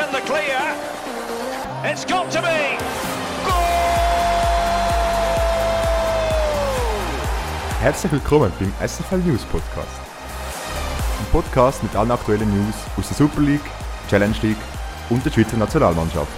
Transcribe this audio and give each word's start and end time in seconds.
in 0.00 0.12
the 0.12 0.20
clear. 0.22 0.60
It's 1.84 2.04
got 2.04 2.30
to 2.32 2.40
be. 2.40 2.78
Herzlich 7.80 8.12
willkommen 8.12 8.52
beim 8.58 8.72
SFL 8.86 9.18
News 9.18 9.44
Podcast. 9.44 10.00
Ein 11.18 11.26
Podcast 11.32 11.82
mit 11.82 11.94
allen 11.96 12.10
aktuellen 12.10 12.48
News 12.48 12.74
aus 12.96 13.08
der 13.08 13.16
Super 13.16 13.40
League, 13.42 13.60
Challenge 14.08 14.36
League 14.42 14.62
und 15.10 15.24
der 15.24 15.30
Schweizer 15.30 15.56
Nationalmannschaft. 15.56 16.32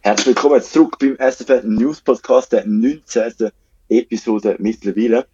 Herzlich 0.00 0.26
willkommen 0.26 0.62
zurück 0.62 0.98
beim 0.98 1.16
SFL 1.18 1.62
News 1.64 2.00
Podcast, 2.00 2.52
der 2.52 2.64
19. 2.66 3.50
Episode 3.88 4.56
mittlerweile. 4.58 5.26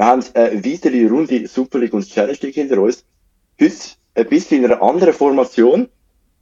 Wir 0.00 0.06
haben 0.06 0.24
eine 0.32 0.64
weitere 0.64 1.06
Runde 1.08 1.46
Super 1.46 1.78
League 1.78 1.92
und 1.92 2.08
Challenge 2.08 2.38
League 2.40 2.54
hinter 2.54 2.80
uns. 2.80 3.04
Heute 3.60 3.74
ein 4.14 4.26
bisschen 4.28 4.64
in 4.64 4.72
einer 4.72 4.80
anderen 4.80 5.12
Formation. 5.12 5.90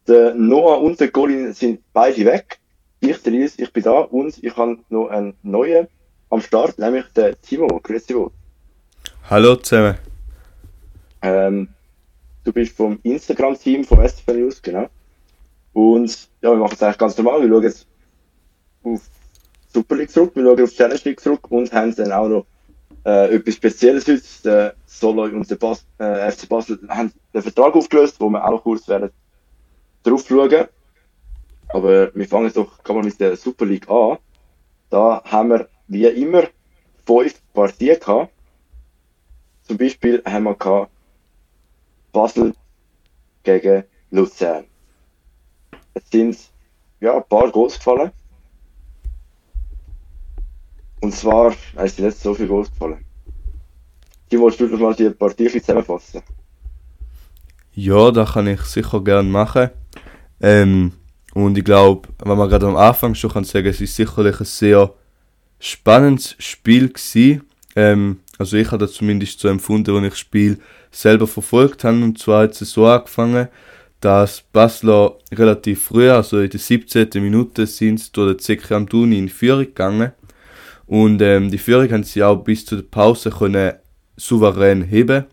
Der 0.06 0.32
Noah 0.32 0.80
und 0.80 1.00
der 1.00 1.10
Colin 1.10 1.52
sind 1.52 1.80
beide 1.92 2.24
weg. 2.24 2.60
Ich, 3.00 3.20
der 3.20 3.32
Nils, 3.32 3.58
ich 3.58 3.72
bin 3.72 3.82
da 3.82 3.98
und 3.98 4.40
ich 4.44 4.56
habe 4.56 4.78
noch 4.90 5.08
einen 5.08 5.34
neuen 5.42 5.88
am 6.30 6.40
Start, 6.40 6.78
nämlich 6.78 7.06
den 7.16 7.34
Timo. 7.42 7.66
Grüß 7.82 8.06
dich 8.06 8.14
wohl. 8.14 8.30
Hallo 9.28 9.56
zusammen. 9.56 9.98
Ähm, 11.22 11.66
du 12.44 12.52
bist 12.52 12.76
vom 12.76 13.00
Instagram-Team 13.02 13.82
vom 13.82 14.06
SFL 14.06 14.36
News, 14.36 14.62
genau. 14.62 14.88
Und 15.72 16.28
ja, 16.42 16.50
wir 16.50 16.58
machen 16.58 16.74
es 16.74 16.82
eigentlich 16.84 16.98
ganz 16.98 17.18
normal. 17.18 17.42
Wir 17.42 17.48
schauen 17.48 17.62
jetzt 17.64 17.86
auf 18.84 19.00
Super 19.74 19.96
League 19.96 20.12
zurück, 20.12 20.30
wir 20.36 20.44
schauen 20.44 20.62
auf 20.62 20.72
Challenge 20.72 21.00
League 21.02 21.18
zurück 21.18 21.50
und 21.50 21.72
haben 21.72 21.92
dann 21.96 22.12
auch 22.12 22.28
noch 22.28 22.46
äh, 23.08 23.34
etwas 23.34 23.54
Spezielles 23.54 24.06
heute. 24.06 24.22
Der 24.44 24.74
Soloy 24.84 25.32
und 25.32 25.50
der 25.50 25.56
Bas 25.56 25.86
äh, 25.98 26.30
FC 26.30 26.48
Basel 26.48 26.78
haben 26.88 27.12
den 27.32 27.42
Vertrag 27.42 27.74
aufgelöst, 27.74 28.20
wo 28.20 28.28
wir 28.28 28.44
auch 28.44 28.50
noch 28.50 28.62
kurz 28.62 28.86
werden 28.86 29.10
drauf 30.02 30.26
schauen. 30.28 30.66
Aber 31.68 32.14
wir 32.14 32.28
fangen 32.28 32.52
doch 32.52 32.82
kann 32.82 32.96
man 32.96 33.04
mit 33.06 33.18
der 33.18 33.36
Super 33.36 33.64
League 33.64 33.88
an. 33.88 34.18
Da 34.90 35.22
haben 35.24 35.50
wir 35.50 35.68
wie 35.86 36.04
immer 36.06 36.44
fünf 37.06 37.40
Partien 37.54 37.98
gehabt. 37.98 38.32
Zum 39.62 39.76
Beispiel 39.78 40.22
haben 40.24 40.44
wir 40.44 40.54
gehabt 40.54 40.90
Basel 42.12 42.54
gegen 43.42 43.84
Luzern. 44.10 44.64
Es 45.94 46.10
sind 46.10 46.38
ja, 47.00 47.16
ein 47.16 47.24
paar 47.28 47.50
Goals 47.50 47.76
gefallen. 47.76 48.12
Und 51.00 51.14
zwar, 51.14 51.54
es 51.76 51.96
sind 51.96 52.06
nicht 52.06 52.18
so 52.18 52.34
viele 52.34 52.48
Goals 52.48 52.70
gefallen. 52.70 53.04
Die 54.30 54.38
willst 54.38 54.60
du 54.60 54.68
doch 54.68 54.78
mal 54.78 54.94
die 54.94 55.10
Partie 55.10 55.48
zusammenfassen? 55.48 56.22
Ja, 57.72 58.10
das 58.10 58.32
kann 58.32 58.48
ich 58.48 58.60
sicher 58.62 59.02
gerne 59.02 59.28
machen. 59.28 59.70
Ähm, 60.40 60.92
und 61.34 61.56
ich 61.56 61.64
glaube, 61.64 62.08
wenn 62.24 62.36
man 62.36 62.48
gerade 62.48 62.66
am 62.66 62.76
Anfang 62.76 63.14
schon 63.14 63.30
kann 63.30 63.44
sagen, 63.44 63.68
es 63.68 63.80
ist 63.80 63.94
sicherlich 63.94 64.40
ein 64.40 64.46
sehr 64.46 64.92
spannendes 65.60 66.34
Spiel. 66.38 66.92
Ähm, 67.76 68.20
also 68.38 68.56
ich 68.56 68.66
habe 68.68 68.78
das 68.78 68.92
zumindest 68.92 69.40
so 69.40 69.48
empfunden, 69.48 69.94
als 69.94 70.04
ich 70.04 70.10
das 70.10 70.18
Spiel 70.18 70.58
selber 70.90 71.26
verfolgt 71.26 71.84
habe. 71.84 72.02
Und 72.02 72.18
zwar 72.18 72.44
hat 72.44 72.60
es 72.60 72.70
so 72.70 72.86
angefangen, 72.86 73.48
dass 74.00 74.42
Basler 74.52 75.16
relativ 75.32 75.84
früh, 75.84 76.10
also 76.10 76.40
in 76.40 76.50
der 76.50 76.60
17. 76.60 77.08
Minute, 77.14 77.66
sind 77.66 77.98
sie 77.98 78.12
durch 78.12 78.36
den 78.36 78.38
Zeki 78.38 78.74
Amduni 78.74 79.18
in 79.18 79.28
Führung 79.28 79.64
gegangen. 79.64 80.12
Und 80.88 81.20
ähm, 81.20 81.50
die 81.50 81.58
Führung 81.58 81.92
haben 81.92 82.02
sie 82.02 82.22
auch 82.22 82.36
bis 82.36 82.64
zur 82.64 82.82
Pause 82.90 83.30
können 83.30 83.74
souverän 84.16 84.82
heben. 84.82 85.26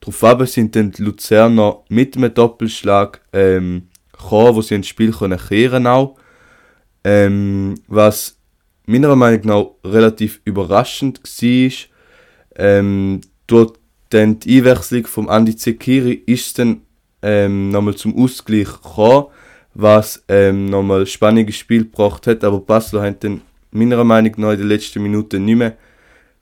Daraufhin 0.00 0.46
sind 0.46 0.76
dann 0.76 0.92
die 0.92 1.02
Luzerner 1.02 1.82
mit 1.88 2.16
einem 2.16 2.32
Doppelschlag 2.32 3.20
ähm, 3.32 3.88
gekommen, 4.12 4.54
wo 4.54 4.62
sie 4.62 4.76
ins 4.76 4.86
Spiel 4.86 5.10
können 5.12 5.38
kehren 5.38 5.86
auch. 5.86 6.16
Ähm, 7.02 7.74
was 7.88 8.38
meiner 8.86 9.14
Meinung 9.16 9.40
nach 9.44 9.90
relativ 9.90 10.40
überraschend 10.44 11.20
war. 11.22 11.70
Ähm, 12.56 13.20
durch 13.46 13.72
die 14.12 14.18
Einwechslung 14.18 15.06
vom 15.06 15.28
Andi 15.28 15.56
Zekiri 15.56 16.12
ist 16.26 16.58
dann 16.58 16.82
ähm, 17.22 17.70
nochmal 17.70 17.94
zum 17.96 18.16
Ausgleich 18.16 18.68
gekommen, 18.68 19.26
was 19.74 20.22
ähm, 20.28 20.66
nochmal 20.66 21.06
spannendes 21.06 21.56
Spiel 21.56 21.84
gebracht 21.84 22.26
hat, 22.26 22.44
aber 22.44 22.60
Basler 22.60 23.02
hat 23.02 23.22
dann 23.24 23.42
meiner 23.70 24.02
Meinung 24.04 24.34
nach 24.38 24.52
in 24.52 24.58
den 24.58 24.68
letzten 24.68 25.02
Minuten 25.02 25.44
nicht 25.44 25.56
mehr 25.56 25.76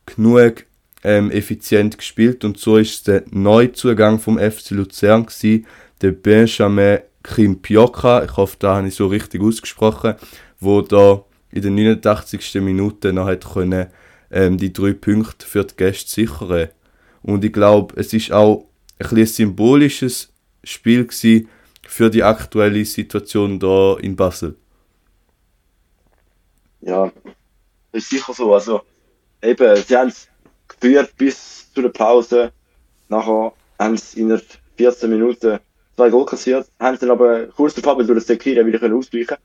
genug 0.07 0.65
ähm, 1.05 1.31
effizient 1.31 1.99
gespielt 1.99 2.45
und 2.45 2.59
so 2.59 2.77
ist 2.77 3.07
der 3.07 3.25
Neuzugang 3.31 4.19
vom 4.19 4.39
FC 4.39 4.71
Luzern 4.71 5.27
gewesen, 5.27 5.67
der 6.01 6.13
Benjamin 6.13 6.99
Krimpioka, 7.23 8.25
ich 8.25 8.37
hoffe, 8.37 8.57
da 8.59 8.77
habe 8.77 8.89
ich 8.89 8.95
so 8.95 9.07
richtig 9.07 9.43
ausgesprochen, 9.43 10.15
wo 10.61 10.81
da 10.81 11.25
in 11.51 11.63
der 11.63 11.71
89. 11.71 12.55
Minute 12.57 13.13
noch 13.13 13.27
hat 13.27 13.45
können, 13.53 13.89
ähm, 14.31 14.57
die 14.57 14.73
drei 14.73 14.93
Punkte 14.93 15.47
für 15.47 15.65
die 15.65 15.77
Gäste 15.77 16.11
sichern. 16.11 16.69
Und 17.23 17.45
ich 17.45 17.53
glaube, 17.53 17.95
es 17.97 18.13
ist 18.13 18.33
auch 18.33 18.67
ein, 18.99 19.17
ein 19.17 19.27
symbolisches 19.27 20.33
Spiel 20.65 21.07
für 21.87 22.11
die 22.11 22.23
aktuelle 22.23 22.85
Situation 22.85 23.59
da 23.59 23.97
in 24.01 24.17
Basel. 24.17 24.57
Ja, 26.81 27.11
das 27.93 28.05
ist 28.05 28.11
sicher 28.11 28.33
so. 28.33 28.55
Also, 28.55 28.83
eben, 29.43 29.77
sie 29.77 29.97
haben 29.97 30.09
es 30.09 30.29
geführt 30.69 31.17
bis 31.17 31.73
zu 31.73 31.83
der 31.83 31.89
Pause. 31.91 32.53
Nachher 33.09 33.53
haben 33.79 33.97
sie 33.97 34.21
in 34.21 34.29
der 34.29 34.43
14 34.77 35.11
Minuten 35.11 35.59
zwei 35.97 36.11
Goal 36.11 36.27
kassiert, 36.27 36.71
haben 36.79 36.97
sie 36.97 37.07
dann 37.07 37.11
aber 37.11 37.47
kurz 37.49 37.75
davor 37.75 37.97
durch 37.97 38.09
das 38.09 38.27
Sekira 38.27 38.65
wieder 38.65 38.79
können 38.79 38.97
ausgleichen 38.97 39.37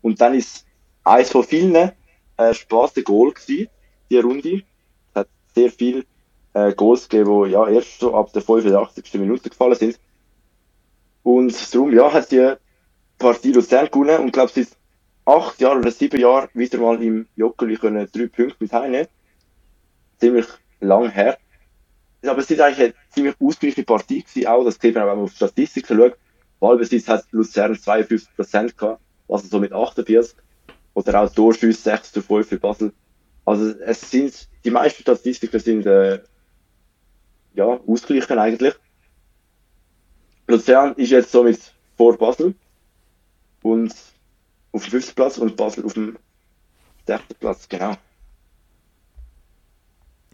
Und 0.00 0.20
dann 0.20 0.34
ist 0.34 0.66
eins 1.04 1.30
von 1.30 1.44
vielen 1.44 1.92
äh, 2.36 2.54
späten 2.54 3.04
Goal 3.04 3.32
gewesen, 3.32 3.68
die 4.10 4.18
Runde. 4.18 4.62
Es 5.10 5.14
hat 5.14 5.28
sehr 5.54 5.70
viel 5.70 6.04
äh, 6.54 6.72
Goals 6.74 7.08
gegeben, 7.08 7.44
die 7.44 7.50
ja 7.52 7.68
erst 7.68 8.00
so 8.00 8.14
ab 8.14 8.32
der 8.32 8.42
85. 8.42 9.14
Minute 9.14 9.48
gefallen 9.48 9.76
sind. 9.76 9.98
Und 11.22 11.74
darum, 11.74 11.92
ja, 11.92 12.12
hat 12.12 12.32
die 12.32 12.54
Partie 13.18 13.52
Luzern 13.52 13.86
gewonnen 13.86 14.18
und 14.18 14.32
glaube 14.32 14.50
seit 14.52 14.68
acht 15.24 15.60
Jahren 15.60 15.78
oder 15.78 15.90
sieben 15.90 16.20
Jahren 16.20 16.48
wieder 16.54 16.78
mal 16.78 17.02
im 17.02 17.26
Joggeli 17.36 17.76
können 17.76 18.08
drei 18.12 18.26
Punkte 18.26 18.56
mit 18.58 18.72
heimnehmen. 18.72 19.08
Ziemlich 20.18 20.46
lang 20.80 21.10
her. 21.10 21.38
Aber 22.24 22.38
es 22.38 22.50
ist 22.50 22.60
eigentlich 22.60 22.78
eine 22.78 22.94
ziemlich 23.10 23.34
ausgeglichene 23.40 23.84
Partie 23.84 24.22
gewesen, 24.22 24.46
auch. 24.46 24.64
Das 24.64 24.78
sieht 24.80 24.94
man, 24.94 25.06
wenn 25.06 25.16
man 25.16 25.24
auf 25.24 25.32
Statistiken 25.32 25.96
schaut. 25.96 26.16
Ballbesitz 26.60 27.08
hat 27.08 27.26
Luzern 27.32 27.74
52% 27.74 28.76
gehabt, 28.76 29.00
also 29.28 29.48
so 29.48 29.58
mit 29.58 29.72
48. 29.72 30.36
Oder 30.94 31.22
auch 31.22 31.30
Torschüsse 31.30 31.82
6 31.82 32.12
zu 32.12 32.22
5 32.22 32.48
für 32.48 32.58
Basel. 32.58 32.92
Also 33.44 33.70
es 33.80 34.10
sind, 34.10 34.48
die 34.64 34.70
meisten 34.70 35.02
Statistiken 35.02 35.58
sind, 35.58 35.86
äh, 35.86 36.20
ja, 37.54 37.64
ausgeglichen 37.64 38.38
eigentlich. 38.38 38.74
Luzern 40.46 40.94
ist 40.94 41.10
jetzt 41.10 41.32
somit 41.32 41.58
vor 41.96 42.16
Basel 42.16 42.54
und 43.62 43.92
auf 44.72 44.84
dem 44.84 44.90
fünften 44.90 45.14
Platz 45.14 45.38
und 45.38 45.56
Basel 45.56 45.84
auf 45.84 45.94
dem 45.94 46.16
sechsten 47.06 47.34
Platz, 47.38 47.68
genau. 47.68 47.96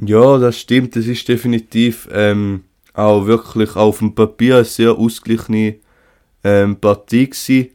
Ja, 0.00 0.38
das 0.38 0.58
stimmt. 0.58 0.94
Das 0.94 1.06
ist 1.06 1.26
definitiv 1.28 2.08
ähm, 2.12 2.64
auch 2.94 3.26
wirklich 3.26 3.74
auf 3.76 3.98
dem 3.98 4.14
Papier 4.14 4.56
eine 4.56 4.64
sehr 4.64 4.92
ausgeglichene 4.92 5.76
ähm, 6.44 6.76
Partie 6.76 7.30
gewesen. 7.30 7.70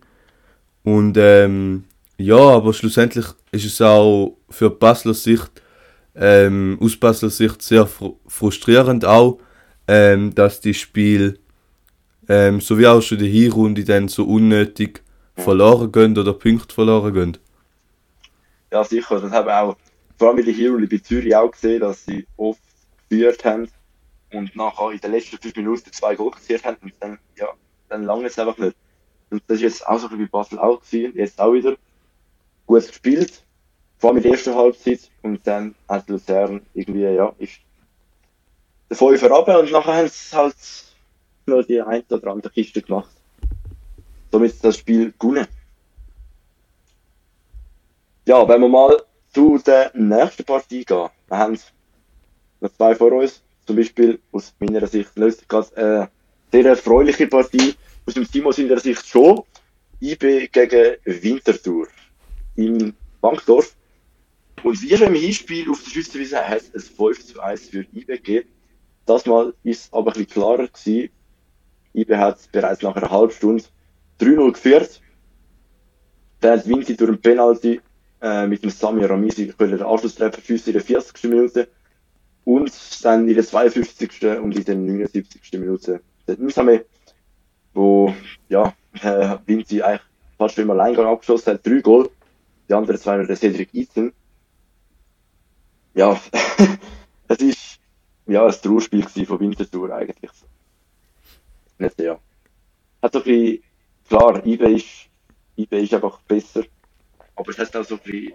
Und 0.83 1.17
ähm, 1.17 1.83
ja, 2.17 2.37
aber 2.37 2.73
schlussendlich 2.73 3.25
ist 3.51 3.65
es 3.65 3.81
auch 3.81 4.37
für 4.49 4.69
Basler 4.69 5.13
Sicht, 5.13 5.51
ähm, 6.15 6.77
aus 6.81 6.95
Basler 6.95 7.29
Sicht 7.29 7.61
sehr 7.61 7.85
fr 7.85 8.13
frustrierend 8.27 9.05
auch, 9.05 9.39
ähm, 9.87 10.33
dass 10.33 10.61
die 10.61 10.73
Spiel 10.73 11.39
ähm, 12.29 12.61
so 12.61 12.77
wie 12.77 12.87
auch 12.87 13.01
schon 13.01 13.17
die 13.17 13.29
Hinrunde 13.29 13.83
dann 13.83 14.07
so 14.07 14.25
unnötig 14.25 15.02
verloren 15.35 15.91
gehen 15.91 16.17
oder 16.17 16.33
Punkte 16.33 16.73
verloren 16.73 17.13
gehen. 17.13 17.37
Ja, 18.71 18.83
sicher. 18.83 19.19
Das 19.19 19.31
haben 19.31 19.49
auch 19.49 19.77
vor 20.17 20.29
allem 20.29 20.39
in 20.39 20.45
der 20.45 20.53
Hinrunde 20.53 20.87
bei 20.87 20.97
Zürich 20.97 21.35
auch 21.35 21.51
gesehen, 21.51 21.81
dass 21.81 22.05
sie 22.05 22.25
oft 22.37 22.61
geführt 23.09 23.43
haben 23.45 23.69
und 24.31 24.55
nachher 24.55 24.91
in 24.91 24.99
den 24.99 25.11
letzten 25.11 25.37
fünf 25.37 25.55
Minuten 25.55 25.91
zwei 25.91 26.15
Goal 26.15 26.31
kassiert 26.31 26.63
haben 26.63 26.77
und 26.81 26.93
dann, 26.99 27.19
ja, 27.37 27.49
dann 27.89 28.03
lange 28.03 28.25
es 28.25 28.39
einfach 28.39 28.57
nicht. 28.57 28.75
Und 29.29 29.43
das 29.47 29.57
ist 29.57 29.61
jetzt 29.61 29.87
auch 29.87 29.99
so 29.99 30.11
wie 30.11 30.17
bei 30.17 30.25
Basel 30.25 30.59
auch 30.59 30.81
gewesen, 30.81 31.13
jetzt 31.15 31.39
auch 31.39 31.53
wieder 31.53 31.75
gut 32.65 32.87
gespielt, 32.87 33.43
vor 33.97 34.09
allem 34.09 34.17
in 34.17 34.23
der 34.23 34.31
ersten 34.33 34.55
Halbzeit 34.55 35.09
und 35.21 35.45
dann 35.45 35.75
hat 35.87 36.09
Luzern 36.09 36.61
irgendwie, 36.73 37.01
ja, 37.01 37.33
ist 37.37 37.59
der 38.89 38.97
Fünfer 38.97 39.29
runter 39.29 39.59
und 39.59 39.71
nachher 39.71 39.95
haben 39.95 40.07
sie 40.07 40.35
halt 40.35 40.55
nur 41.45 41.63
die 41.63 41.81
ein 41.81 42.03
oder 42.09 42.31
andere 42.31 42.51
Kiste 42.51 42.81
gemacht. 42.81 43.09
Ist 44.41 44.63
das 44.63 44.77
Spiel 44.77 45.13
gewonnen. 45.19 45.47
Ja, 48.25 48.47
wenn 48.47 48.61
wir 48.61 48.67
mal 48.67 49.03
zu 49.31 49.59
der 49.59 49.91
nächsten 49.93 50.43
Partie 50.43 50.83
gehen. 50.83 51.09
Wir 51.27 51.37
haben 51.37 51.59
noch 52.59 52.71
zwei 52.73 52.95
vor 52.95 53.11
uns. 53.11 53.43
zum 53.65 53.75
Beispiel 53.75 54.19
aus 54.31 54.53
meiner 54.59 54.87
Sicht 54.87 55.11
eine 55.15 55.31
sehr 56.51 56.65
erfreuliche 56.65 57.27
Partie, 57.27 57.75
aus 58.05 58.13
dem 58.15 58.29
Timo 58.29 58.51
seiner 58.51 58.79
Sicht 58.79 59.07
schon. 59.07 59.43
IB 60.01 60.47
gegen 60.47 60.97
Winterthur 61.05 61.87
in 62.55 62.93
Bankdorf. 63.21 63.75
Und 64.63 64.77
schon 64.77 65.07
im 65.07 65.15
Hinspiel 65.15 65.69
auf 65.69 65.81
der 65.83 65.91
Schweizer 65.91 66.19
Wiese 66.19 66.47
hat 66.47 66.63
es 66.73 66.89
ein 66.89 66.95
5 66.95 67.25
zu 67.25 67.39
1 67.39 67.69
für 67.69 67.85
IB 67.93 68.05
gegeben. 68.05 68.49
Das 69.05 69.25
Mal 69.25 69.53
ist 69.63 69.85
es 69.85 69.93
aber 69.93 70.11
ein 70.11 70.25
bisschen 70.25 70.29
klarer 70.29 70.67
gewesen. 70.67 71.09
IB 71.93 72.15
hat 72.15 72.51
bereits 72.51 72.81
nach 72.81 72.95
einer 72.95 73.09
halben 73.09 73.31
Stunde 73.31 73.63
3-0 74.19 74.51
geführt. 74.51 75.01
Dann 76.39 76.59
hat 76.59 76.67
Vinci 76.67 76.95
durch 76.95 77.09
einen 77.09 77.21
Penalty 77.21 77.81
äh, 78.21 78.47
mit 78.47 78.63
dem 78.63 78.69
Sami 78.69 79.05
Ramisi 79.05 79.47
können 79.47 79.77
den 79.77 79.85
Anschlusstreffer 79.85 80.41
schiessen 80.41 80.69
in 80.69 80.73
der 80.73 80.81
40. 80.81 81.23
Minute. 81.25 81.67
Und 82.45 82.71
dann 83.03 83.27
in 83.27 83.35
der 83.35 83.45
52. 83.45 84.25
und 84.41 84.55
in 84.55 84.65
der 84.65 84.75
79. 84.75 85.59
Minute 85.59 86.01
der 86.27 86.39
Usame, 86.39 86.85
wo 87.73 88.13
ja, 88.49 88.73
äh, 89.01 89.37
Vinci 89.45 89.81
eigentlich 89.81 90.01
fast 90.37 90.57
im 90.57 90.71
Alleingang 90.71 91.07
abgeschossen 91.07 91.53
hat, 91.53 91.65
drei 91.65 91.79
Goal. 91.79 92.09
Die 92.67 92.73
anderen 92.73 92.99
zwei 92.99 93.17
waren 93.17 93.27
der 93.27 93.35
Cedric 93.35 93.73
Eaton. 93.73 94.13
Ja, 95.93 96.19
es 97.27 97.39
ist 97.39 97.79
ja 98.25 98.45
ein 98.45 98.51
Trauerspiel 98.51 99.05
von 99.25 99.39
Winterthur 99.39 99.93
eigentlich. 99.93 100.31
Nicht 101.77 101.99
ja. 101.99 102.19
Hat 103.01 103.13
so 103.13 103.19
ein 103.19 103.25
bisschen, 103.25 103.63
klar, 104.07 104.45
IB 104.45 104.61
ist, 104.75 105.09
IB 105.57 105.83
ist 105.83 105.93
einfach 105.93 106.21
besser, 106.23 106.63
aber 107.35 107.51
es 107.51 107.59
hat 107.59 107.75
auch 107.77 107.85
so 107.85 107.95
ein 107.95 108.01
bisschen, 108.03 108.33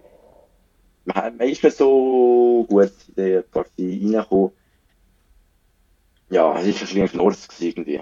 man, 1.05 1.37
man 1.37 1.49
ist 1.49 1.63
nicht 1.65 1.77
so 1.77 2.65
gut 2.69 2.93
in 3.09 3.15
die 3.17 3.43
Partie 3.51 4.01
reingekommen. 4.13 4.53
Ja, 6.31 6.59
es 6.59 6.67
ist 6.67 6.81
ein 6.95 7.03
bisschen 7.03 7.19
Nord 7.19 7.37
irgendwie. 7.61 8.01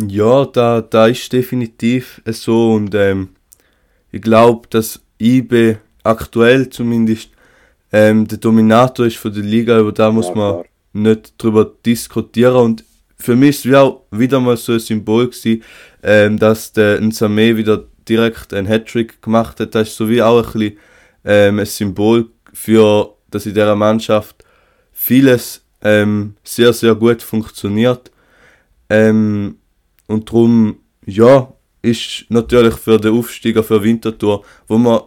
Ja, 0.00 0.44
da, 0.44 0.82
da 0.82 1.06
ist 1.06 1.32
definitiv 1.32 2.20
so 2.26 2.74
und 2.74 2.94
ähm, 2.94 3.30
ich 4.12 4.22
glaube, 4.22 4.68
dass 4.70 5.02
IB 5.20 5.78
aktuell 6.04 6.70
zumindest 6.70 7.30
ähm, 7.92 8.28
der 8.28 8.38
Dominator 8.38 9.06
ist 9.06 9.18
von 9.18 9.34
der 9.34 9.42
Liga, 9.44 9.78
über 9.80 9.92
da 9.92 10.12
muss 10.12 10.34
Ja, 10.34 10.34
man 10.34 10.64
nicht 10.92 11.34
drüber 11.38 11.66
diskutieren 11.86 12.56
und 12.56 12.84
für 13.16 13.36
mich 13.36 13.64
wie 13.64 13.76
auch 13.76 14.02
wieder 14.10 14.40
mal 14.40 14.56
so 14.56 14.72
ein 14.72 14.80
Symbol 14.80 15.28
gewesen, 15.28 15.62
ähm, 16.02 16.38
dass 16.38 16.72
der 16.72 17.00
Nsame 17.00 17.56
wieder 17.56 17.84
direkt 18.08 18.54
einen 18.54 18.66
Hattrick 18.66 19.20
gemacht 19.22 19.58
hat. 19.60 19.74
Das 19.74 19.88
ist 19.88 19.96
so 19.96 20.08
wie 20.08 20.22
auch 20.22 20.38
ein 20.38 20.52
bisschen 20.52 20.78
ähm, 21.24 21.58
ein 21.58 21.66
Symbol 21.66 22.30
für, 22.52 23.14
dass 23.30 23.46
in 23.46 23.54
dieser 23.54 23.74
Mannschaft 23.74 24.44
vieles 24.92 25.62
ähm, 25.82 26.34
sehr, 26.44 26.72
sehr 26.72 26.94
gut 26.94 27.22
funktioniert. 27.22 28.10
Ähm, 28.88 29.56
und 30.06 30.28
darum, 30.28 30.76
ja, 31.04 31.52
ist 31.82 32.26
natürlich 32.28 32.74
für 32.74 32.98
den 32.98 33.16
Aufsteiger 33.16 33.62
für 33.62 33.82
Winterthur, 33.82 34.44
wo 34.66 34.78
man, 34.78 35.00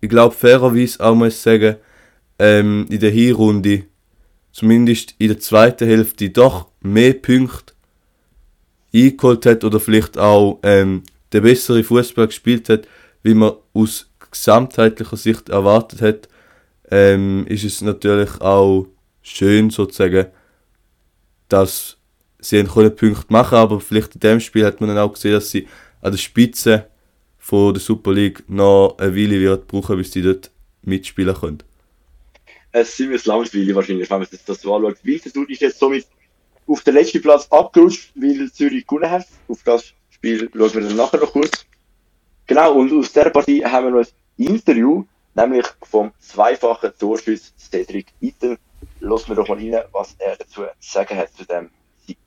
ich 0.00 0.08
glaube, 0.08 0.34
fairerweise 0.34 1.00
auch 1.00 1.14
muss 1.14 1.42
sagen, 1.42 1.76
ähm, 2.38 2.86
in 2.90 3.00
der 3.00 3.10
Hinrunde, 3.10 3.84
zumindest 4.56 5.14
in 5.18 5.28
der 5.28 5.38
zweiten 5.38 5.86
Hälfte, 5.86 6.30
doch 6.30 6.68
mehr 6.80 7.12
Punkte 7.12 7.74
eingeholt 8.94 9.44
hat 9.44 9.64
oder 9.64 9.78
vielleicht 9.78 10.16
auch 10.16 10.60
ähm, 10.62 11.02
der 11.32 11.42
bessere 11.42 11.84
Fußball 11.84 12.28
gespielt 12.28 12.70
hat, 12.70 12.88
wie 13.22 13.34
man 13.34 13.52
aus 13.74 14.10
gesamtheitlicher 14.30 15.18
Sicht 15.18 15.50
erwartet 15.50 16.00
hat, 16.00 16.28
ähm, 16.90 17.44
ist 17.48 17.64
es 17.64 17.82
natürlich 17.82 18.40
auch 18.40 18.86
schön 19.20 19.68
sozusagen, 19.68 20.28
dass 21.48 21.98
sie 22.38 22.64
können 22.64 22.96
Punkte 22.96 23.26
machen, 23.28 23.58
aber 23.58 23.78
vielleicht 23.78 24.14
in 24.14 24.20
dem 24.20 24.40
Spiel 24.40 24.64
hat 24.64 24.80
man 24.80 24.88
dann 24.88 24.98
auch 24.98 25.12
gesehen, 25.12 25.32
dass 25.32 25.50
sie 25.50 25.68
an 26.00 26.12
der 26.12 26.18
Spitze 26.18 26.86
von 27.36 27.74
der 27.74 27.82
Super 27.82 28.14
League 28.14 28.42
noch 28.48 28.96
eine 28.96 29.14
Weile 29.14 29.38
wird 29.38 29.66
brauchen, 29.66 29.98
bis 29.98 30.12
sie 30.12 30.22
dort 30.22 30.50
mitspielen 30.80 31.34
können. 31.34 31.65
Es 32.78 32.90
ist 32.90 32.96
ziemlich 32.96 33.24
langweilig 33.24 33.74
wahrscheinlich, 33.74 34.10
wenn 34.10 34.18
man 34.18 34.28
sich 34.28 34.44
das 34.44 34.60
so 34.60 34.74
anschaut. 34.74 34.98
Winterthur 35.02 35.48
ist 35.48 35.62
jetzt 35.62 35.78
somit 35.78 36.06
auf 36.66 36.82
den 36.82 36.92
letzten 36.92 37.22
Platz 37.22 37.46
abgerutscht, 37.50 38.12
weil 38.14 38.52
Zürich 38.52 38.86
gewonnen 38.86 39.10
hat. 39.10 39.26
Auf 39.48 39.62
das 39.62 39.94
Spiel 40.10 40.50
schauen 40.52 40.74
wir 40.74 40.80
dann 40.82 40.96
nachher 40.96 41.20
noch 41.20 41.32
kurz. 41.32 41.64
Genau, 42.46 42.74
und 42.74 42.92
aus 42.92 43.10
dieser 43.10 43.30
Partie 43.30 43.64
haben 43.64 43.86
wir 43.86 43.90
noch 43.92 44.06
ein 44.06 44.46
Interview, 44.46 45.06
nämlich 45.34 45.64
vom 45.84 46.12
zweifachen 46.18 46.92
Torschütz 46.98 47.54
Cedric 47.56 48.08
Eaton. 48.20 48.58
Lassen 49.00 49.28
wir 49.28 49.36
doch 49.36 49.48
mal 49.48 49.56
rein, 49.56 49.82
was 49.92 50.14
er 50.18 50.36
dazu 50.36 50.64
zu 50.78 50.92
sagen 50.92 51.16
hat 51.16 51.32
zu 51.32 51.46
dem 51.46 51.70
Sieg. 52.06 52.18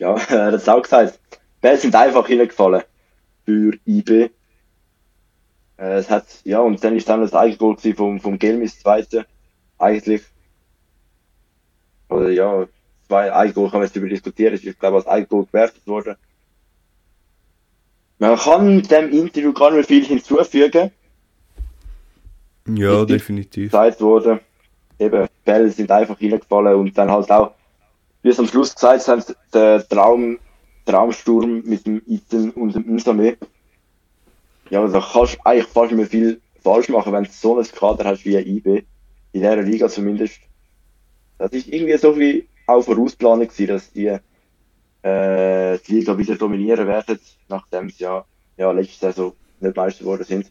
Ja, 0.00 0.14
er 0.30 0.46
hat 0.46 0.54
es 0.54 0.68
auch 0.68 0.82
gesagt. 0.82 1.20
Bälle 1.60 1.76
sind 1.76 1.94
einfach 1.94 2.26
hingefallen 2.26 2.82
für 3.44 3.74
IB. 3.86 4.10
Äh, 4.20 4.30
Es 5.76 6.08
hat, 6.08 6.26
ja, 6.44 6.60
und 6.60 6.82
dann 6.82 6.96
ist 6.96 7.08
dann 7.08 7.20
das 7.20 7.34
Eigengoal 7.34 7.76
vom, 7.94 8.18
vom 8.18 8.38
Gelmis 8.38 8.80
zweite. 8.80 9.26
Eigentlich. 9.78 10.22
Oder 12.08 12.30
ja, 12.30 12.66
zwei 13.06 13.32
Eigengoal 13.32 13.70
kann 13.70 13.80
man 13.80 13.86
jetzt 13.86 13.96
über 13.96 14.08
diskutieren. 14.08 14.54
Ist, 14.54 14.64
ich 14.64 14.78
glaube, 14.78 14.96
als 14.96 15.06
Eigengoal 15.06 15.44
gewertet 15.44 15.86
worden. 15.86 16.16
Man 18.18 18.38
kann 18.38 18.82
dem 18.82 19.10
Interview 19.10 19.52
gar 19.52 19.70
nicht 19.70 19.76
mehr 19.76 19.84
viel 19.84 20.04
hinzufügen. 20.04 20.90
Ja, 22.68 23.04
definitiv. 23.04 23.70
gesagt 23.70 24.00
worden, 24.00 24.40
eben, 24.98 25.26
Bälle 25.44 25.70
sind 25.70 25.90
einfach 25.90 26.18
hineingefallen 26.18 26.74
und 26.74 26.96
dann 26.96 27.10
halt 27.10 27.30
auch, 27.30 27.54
wie 28.22 28.28
es 28.28 28.38
am 28.38 28.46
Schluss 28.46 28.74
gesagt 28.74 29.06
haben, 29.08 29.22
der 29.52 29.86
Traum, 29.88 30.38
Traumsturm 30.86 31.62
mit 31.64 31.86
dem 31.86 32.02
Iten 32.06 32.50
und 32.50 32.74
dem 32.74 32.88
Insame. 32.88 33.36
Ja, 34.70 34.86
da 34.86 35.00
kannst 35.00 35.34
du 35.34 35.38
eigentlich 35.44 35.66
fast 35.66 35.92
nicht 35.92 35.98
mehr 35.98 36.06
viel 36.06 36.40
falsch 36.62 36.88
machen, 36.88 37.12
wenn 37.12 37.24
du 37.24 37.30
so 37.30 37.58
ein 37.58 37.64
Kader 37.64 38.04
hast 38.04 38.24
wie 38.24 38.36
ein 38.36 38.46
IB, 38.46 38.84
in 39.32 39.40
dieser 39.40 39.62
Liga 39.62 39.88
zumindest. 39.88 40.40
Das 41.38 41.52
ist 41.52 41.68
irgendwie 41.68 41.96
so 41.96 42.18
wie 42.18 42.46
auch 42.66 42.82
vorausplanend 42.82 43.50
gewesen, 43.50 43.68
dass 43.68 43.92
die, 43.92 44.06
äh, 45.02 45.78
die 45.78 45.94
Liga 45.94 46.16
wieder 46.16 46.36
dominieren 46.36 46.86
werden, 46.86 47.18
nachdem 47.48 47.90
sie 47.90 48.04
ja, 48.04 48.24
ja 48.56 48.70
letzte 48.70 49.06
Saison 49.06 49.32
nicht 49.60 49.76
Meister 49.76 50.00
geworden 50.00 50.24
sind. 50.24 50.50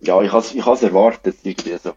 Ja, 0.00 0.20
ich 0.22 0.32
has 0.32 0.54
ich 0.54 0.64
has 0.64 0.82
erwartet, 0.82 1.36
irgendwie 1.42 1.76
so. 1.76 1.92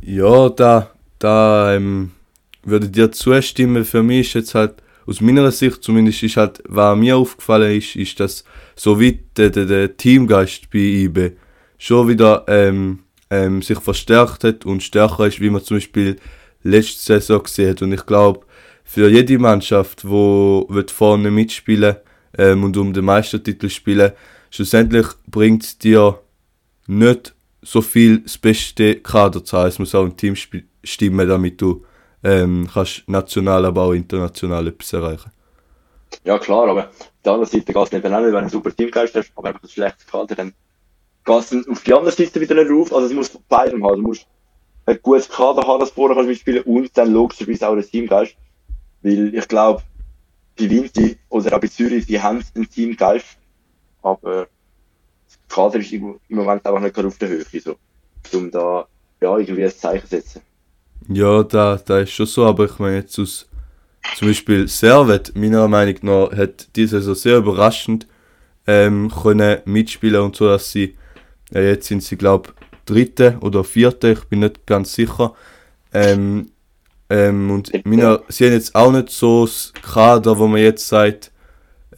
Ja, 0.00 0.48
da, 0.48 0.90
da 1.18 1.74
ähm, 1.74 2.12
würde 2.62 2.88
dir 2.88 3.12
zustimmen. 3.12 3.84
Für 3.84 4.02
mich 4.02 4.28
ist 4.28 4.34
jetzt 4.34 4.54
halt, 4.54 4.74
aus 5.06 5.20
meiner 5.20 5.50
Sicht 5.50 5.82
zumindest, 5.82 6.22
ist 6.22 6.36
halt, 6.36 6.62
was 6.68 6.96
mir 6.96 7.16
aufgefallen 7.16 7.76
ist, 7.76 7.96
ist, 7.96 8.20
dass 8.20 8.44
so 8.76 9.00
weit 9.00 9.20
der, 9.36 9.50
der, 9.50 9.66
der 9.66 9.96
Teamgeist 9.96 10.70
bei 10.70 10.78
IB 10.78 11.32
schon 11.78 12.08
wieder 12.08 12.44
ähm, 12.48 13.00
ähm, 13.30 13.62
sich 13.62 13.78
verstärkt 13.78 14.44
hat 14.44 14.66
und 14.66 14.82
stärker 14.82 15.26
ist, 15.26 15.40
wie 15.40 15.50
man 15.50 15.64
zum 15.64 15.78
Beispiel 15.78 16.16
letzte 16.62 17.02
Saison 17.02 17.42
gesehen 17.42 17.70
hat. 17.70 17.82
Und 17.82 17.92
ich 17.92 18.04
glaube, 18.04 18.44
für 18.84 19.08
jede 19.08 19.38
Mannschaft, 19.38 20.04
wird 20.04 20.90
vorne 20.90 21.30
mitspielen 21.30 21.96
ähm, 22.36 22.64
und 22.64 22.76
um 22.76 22.92
den 22.92 23.04
Meistertitel 23.04 23.68
spielen, 23.68 24.12
schlussendlich 24.50 25.06
bringt 25.26 25.62
es 25.64 25.78
dir 25.78 26.20
nicht 26.86 27.34
so 27.62 27.82
viel 27.82 28.18
das 28.20 28.36
beste 28.36 28.96
Kader 28.96 29.44
zu 29.44 29.56
haben. 29.56 29.68
Es 29.68 29.78
muss 29.78 29.94
auch 29.94 30.04
ein 30.04 30.16
Teamspiel 30.16 30.64
stimmen, 30.82 31.28
damit 31.28 31.60
du 31.60 31.84
ähm, 32.22 32.68
kannst 32.72 33.08
national, 33.08 33.64
aber 33.64 33.82
auch 33.82 33.92
international 33.92 34.68
etwas 34.68 34.92
erreichen. 34.92 35.30
Ja, 36.24 36.38
klar, 36.38 36.68
aber 36.68 36.88
auf 36.88 37.12
der 37.24 37.32
anderen 37.32 37.50
Seite 37.50 37.72
geht 37.72 37.76
es 37.76 37.92
nicht 37.92 38.04
auch 38.04 38.10
nicht, 38.10 38.24
wenn 38.24 38.32
du 38.32 38.38
einen 38.38 38.48
super 38.48 38.74
Teamgeist 38.74 39.14
hast, 39.14 39.32
aber 39.36 39.48
einfach 39.48 39.62
ein 39.62 39.68
schlechtes 39.68 40.06
Kader, 40.06 40.34
dann 40.34 40.52
geht 41.24 41.52
es 41.52 41.68
auf 41.68 41.82
die 41.82 41.94
andere 41.94 42.12
Seite 42.12 42.40
wieder 42.40 42.54
nicht 42.54 42.70
auf. 42.70 42.92
Also, 42.92 43.06
es 43.06 43.12
muss 43.12 43.28
von 43.28 43.42
beidem 43.48 43.84
haben. 43.84 44.02
Du 44.02 44.08
musst 44.08 44.26
ein 44.86 44.98
gutes 45.02 45.28
Kader 45.28 45.66
haben, 45.66 45.80
das 45.80 45.90
vorher 45.90 46.16
kannst 46.16 46.28
mitspielen 46.28 46.62
und 46.64 46.96
dann 46.96 47.12
logischerweise 47.12 47.68
auch 47.68 47.74
ein 47.74 47.82
Teamgeist. 47.82 48.36
Weil 49.02 49.34
ich 49.34 49.48
glaube, 49.48 49.82
bei 50.58 50.68
Vinci 50.68 51.18
oder 51.28 51.56
auch 51.56 51.60
bei 51.60 51.68
Zürich, 51.68 52.06
die 52.06 52.20
haben 52.20 52.44
einen 52.54 52.68
Teamgeist, 52.68 53.38
aber 54.02 54.48
das 55.26 55.38
Kader 55.48 55.78
ist 55.78 55.92
im 55.92 56.18
Moment 56.28 56.66
einfach 56.66 56.80
nicht 56.80 56.94
gerade 56.94 57.08
auf 57.08 57.18
der 57.18 57.28
Höhe, 57.28 57.44
so, 57.60 57.76
um 58.32 58.50
da 58.50 58.86
ja, 59.20 59.38
irgendwie 59.38 59.64
ein 59.64 59.70
Zeichen 59.70 60.02
zu 60.02 60.16
setzen. 60.16 60.42
Ja, 61.08 61.42
da, 61.42 61.80
da 61.84 62.00
ist 62.00 62.10
schon 62.10 62.26
so, 62.26 62.46
aber 62.46 62.66
ich 62.66 62.78
meine 62.78 62.96
jetzt 62.96 63.18
aus 63.18 63.46
zum 64.16 64.28
Beispiel 64.28 64.66
Servet, 64.68 65.36
meiner 65.36 65.68
Meinung 65.68 65.96
nach, 66.02 66.36
hat 66.36 66.68
diese 66.74 67.00
Saison 67.00 67.14
sehr 67.14 67.36
überraschend 67.38 68.06
ähm, 68.66 69.10
können 69.10 69.58
mitspielen 69.64 70.20
und 70.22 70.36
so, 70.36 70.46
dass 70.46 70.70
sie, 70.72 70.96
äh, 71.54 71.68
jetzt 71.70 71.88
sind 71.88 72.02
sie 72.02 72.16
glaube 72.16 72.50
dritte 72.86 73.36
oder 73.40 73.62
vierte, 73.62 74.12
ich 74.12 74.24
bin 74.24 74.40
nicht 74.40 74.66
ganz 74.66 74.94
sicher. 74.94 75.34
Ähm, 75.92 76.50
ähm, 77.08 77.50
und 77.50 77.84
meiner, 77.84 78.22
sie 78.28 78.46
haben 78.46 78.52
jetzt 78.52 78.74
auch 78.74 78.92
nicht 78.92 79.10
so 79.10 79.44
das 79.44 79.72
Kader, 79.82 80.38
wo 80.38 80.46
man 80.46 80.60
jetzt 80.60 80.86
sagt, 80.88 81.32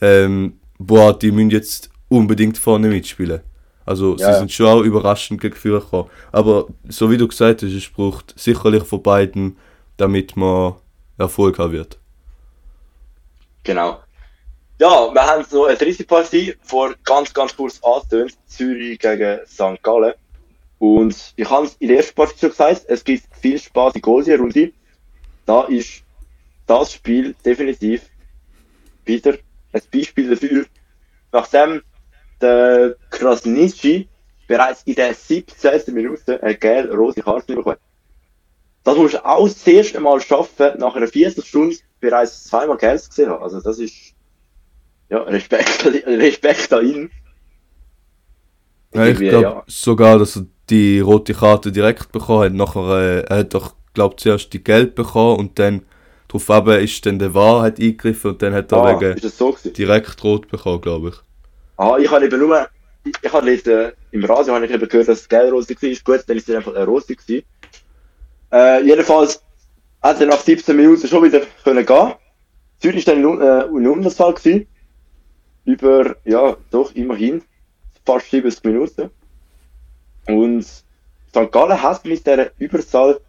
ähm, 0.01 0.55
boah, 0.79 1.17
die 1.17 1.31
müssen 1.31 1.51
jetzt 1.51 1.91
unbedingt 2.09 2.59
vorne 2.59 2.89
mitspielen. 2.89 3.41
Also 3.85 4.17
Ja. 4.17 4.33
sie 4.33 4.39
sind 4.41 4.53
schon 4.53 4.67
auch 4.67 4.81
überraschend 4.83 5.41
gegen 5.41 5.55
Führer 5.57 5.81
gekommen. 5.81 6.11
Aber 6.31 6.67
so 6.89 7.11
wie 7.11 7.17
du 7.17 7.27
gesagt 7.29 7.63
hast, 7.63 7.73
es 7.73 7.89
braucht 7.89 8.39
sicherlich 8.39 8.85
von 8.85 9.03
beiden, 9.03 9.57
damit 9.97 10.37
man 10.37 10.75
Erfolg 11.19 11.59
haben 11.59 11.73
wird. 11.73 11.99
Genau. 13.65 14.01
Ja, 14.81 15.15
wir 15.15 15.23
haben 15.23 15.45
so 15.49 15.67
eine 15.67 15.77
dritte 15.77 16.05
Partie 16.05 16.55
vor 16.63 16.95
ganz, 17.05 17.33
ganz 17.33 17.57
kurz 17.57 17.81
angetönt. 17.83 18.37
Zürich 18.47 18.99
gegen 18.99 19.39
St. 19.47 19.81
Gallen. 19.83 20.15
Und 20.79 21.33
ich 21.37 21.49
habe 21.49 21.67
es 21.67 21.77
in 21.79 21.89
der 21.89 21.99
ersten 21.99 22.15
Partie 22.17 22.39
schon 22.41 22.51
gesagt, 22.51 22.85
es 22.89 23.05
gibt 23.05 23.23
viel 23.41 23.59
Spaß 23.59 23.95
in 23.95 24.03
Goal 24.03 24.25
die 24.25 24.33
Runde. 24.33 24.73
Da 25.47 25.63
ist 25.65 26.03
das 26.67 26.93
Spiel 26.95 27.37
definitiv 27.45 28.03
wieder 29.05 29.35
ein 29.73 29.83
Beispiel 29.93 30.31
dafür. 30.31 30.67
Nachdem 31.31 31.83
der 32.43 32.97
Krasnitschi 33.11 34.09
bereits 34.47 34.83
in 34.83 34.95
der 34.95 35.15
17. 35.15 35.95
Minute 35.95 36.43
eine 36.43 36.57
gelb-rote 36.57 37.23
Karte 37.23 37.55
bekommen. 37.55 37.79
Das 38.85 38.97
musst 38.97 39.15
du 39.15 39.25
auch 39.25 39.49
das 39.49 39.67
erste 39.67 40.01
Mal 40.01 40.21
schaffen, 40.21 40.79
nach 40.79 40.97
einer 40.97 41.07
40 41.07 41.47
Stunden 41.47 41.77
bereits 42.01 42.45
zweimal 42.45 42.77
Gelb 42.77 43.01
gesehen 43.09 43.31
haben. 43.31 43.43
Also 43.43 43.61
das 43.61 43.79
ist 43.79 44.15
ja 45.09 45.19
Respekt, 45.23 45.85
Respekt 46.07 46.73
an 46.73 46.87
ihn. 46.87 47.11
Ja, 48.95 49.07
ich 49.07 49.19
glaube 49.19 49.43
ja. 49.43 49.65
sogar, 49.67 50.19
dass 50.19 50.37
er 50.37 50.47
die 50.69 51.01
rote 51.01 51.33
Karte 51.33 51.73
direkt 51.73 52.13
bekommen 52.13 52.45
hat. 52.45 52.53
Nachher, 52.53 52.99
äh, 52.99 53.21
er 53.23 53.37
hat 53.39 53.55
doch, 53.55 53.75
glaube 53.95 54.17
zuerst 54.17 54.53
die 54.53 54.63
gelb 54.63 54.95
bekommen 54.95 55.39
und 55.39 55.59
dann 55.59 55.83
darauf 56.29 56.67
ist 56.67 57.05
dann 57.07 57.19
der 57.19 57.35
Wahr 57.35 57.63
hat 57.63 57.79
eingegriffen 57.79 58.33
und 58.33 58.43
dann 58.43 58.55
hat 58.55 58.73
er 58.73 58.79
Ah, 58.79 59.01
wegen 59.01 59.29
so 59.29 59.57
direkt 59.65 60.23
rot 60.25 60.49
bekommen, 60.49 60.81
glaube 60.81 61.11
ich. 61.11 61.15
Ah, 61.83 61.99
ich 61.99 62.09
habe 62.11 62.25
eben 62.25 62.39
nur, 62.39 62.69
ich, 63.05 63.13
ich 63.21 63.33
habe 63.33 63.45
gelesen, 63.45 63.93
im 64.13 64.25
Radio 64.25 64.55
habe 64.55 64.65
ich 64.67 64.71
eben 64.71 64.89
gehört, 64.89 65.09
dass 65.09 65.23
es 65.23 65.29
gelb-rose 65.29 65.69
war. 65.71 66.17
Gut, 66.17 66.25
dann 66.29 66.37
ist 66.37 66.49
es 66.49 66.55
einfach 66.55 66.75
eine 66.77 66.85
rose 66.85 67.17
gewesen. 67.17 67.45
Äh, 68.53 68.85
jedenfalls 68.85 69.43
hat 70.01 70.21
er 70.21 70.27
nach 70.29 70.41
17 70.41 70.77
Minuten 70.77 71.09
schon 71.09 71.25
wieder 71.25 71.41
können 71.65 71.85
gehen. 71.85 72.13
Zürich 72.79 72.99
ist 72.99 73.09
dann 73.09 73.19
in, 73.19 73.27
Un- 73.27 73.41
äh, 73.43 73.65
Unterzahl 73.89 74.33
gewesen. 74.35 74.69
Über, 75.65 76.15
ja, 76.25 76.57
doch, 76.71 76.95
immerhin. 76.95 77.43
Fast 78.07 78.31
70 78.31 78.63
Minuten. 78.65 79.11
Und 80.29 80.63
St. 80.63 81.51
Gallen 81.51 81.83
hat 81.83 82.05
mit 82.05 82.25
dieser 82.25 82.51
Überzahl 82.59 83.21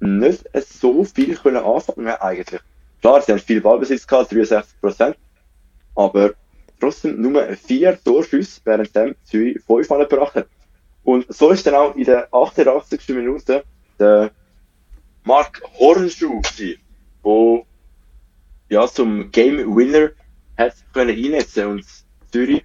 nicht 0.00 0.44
so 0.68 1.04
viel 1.04 1.36
können 1.36 1.56
anfangen 1.64 2.08
eigentlich. 2.08 2.60
Klar, 3.00 3.22
sie 3.22 3.32
haben 3.32 3.38
viel 3.38 3.62
Ballbesitz 3.62 4.06
gehabt, 4.06 4.30
63%. 4.30 5.14
Aber 5.94 6.32
trotzdem 6.82 7.20
nur 7.20 7.54
vier 7.54 7.98
Torschüsse, 8.02 8.60
während 8.64 8.94
dem 8.94 9.14
Zürich 9.22 9.62
fünf 9.64 9.88
Mal 9.88 10.06
gebracht 10.06 10.34
hat. 10.34 10.48
Und 11.04 11.32
so 11.32 11.50
ist 11.50 11.66
dann 11.66 11.74
auch 11.74 11.94
in 11.94 12.04
der 12.04 12.28
88. 12.32 13.08
Minute 13.10 13.64
der 13.98 14.30
Mark 15.24 15.62
Hornschuh 15.78 16.42
wo 17.22 17.64
ja 18.68 18.86
zum 18.88 19.30
Game 19.30 19.76
Winner 19.76 20.10
hat 20.56 20.74
können 20.92 21.16
einsetzen 21.16 21.66
und 21.68 21.84
Zürich 22.32 22.64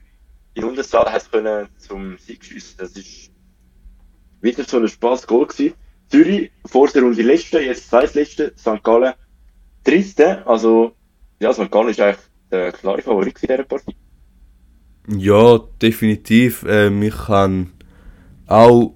in 0.56 0.64
Unterzahl 0.64 1.12
hat 1.12 1.32
können 1.32 1.68
zum 1.78 2.18
Sieg 2.18 2.44
schiessen. 2.44 2.78
Das 2.80 2.92
ist 2.94 3.30
wieder 4.42 4.64
so 4.64 4.78
ein 4.80 4.88
Spaß 4.88 5.28
Goal 5.28 5.46
gewesen. 5.46 5.76
Zürich 6.10 6.52
vor 6.66 6.88
der 6.88 7.04
Runde 7.04 7.22
letzte, 7.22 7.60
jetzt 7.60 7.90
zweitletzte, 7.90 8.54
St. 8.58 8.84
Gallen 8.84 9.14
dritte, 9.84 10.48
also 10.48 10.94
ja, 11.40 11.54
St. 11.54 11.70
Gallen 11.70 11.90
ist 11.90 12.00
eigentlich 12.00 12.26
der 12.50 12.72
klare 12.72 13.02
Favorit 13.02 13.38
in 13.44 13.48
dieser 13.48 13.64
Partie. 13.64 13.96
Ja, 15.10 15.60
definitiv. 15.82 16.66
Ähm, 16.68 17.02
ich 17.02 17.16
kann 17.16 17.72
auch, 18.46 18.94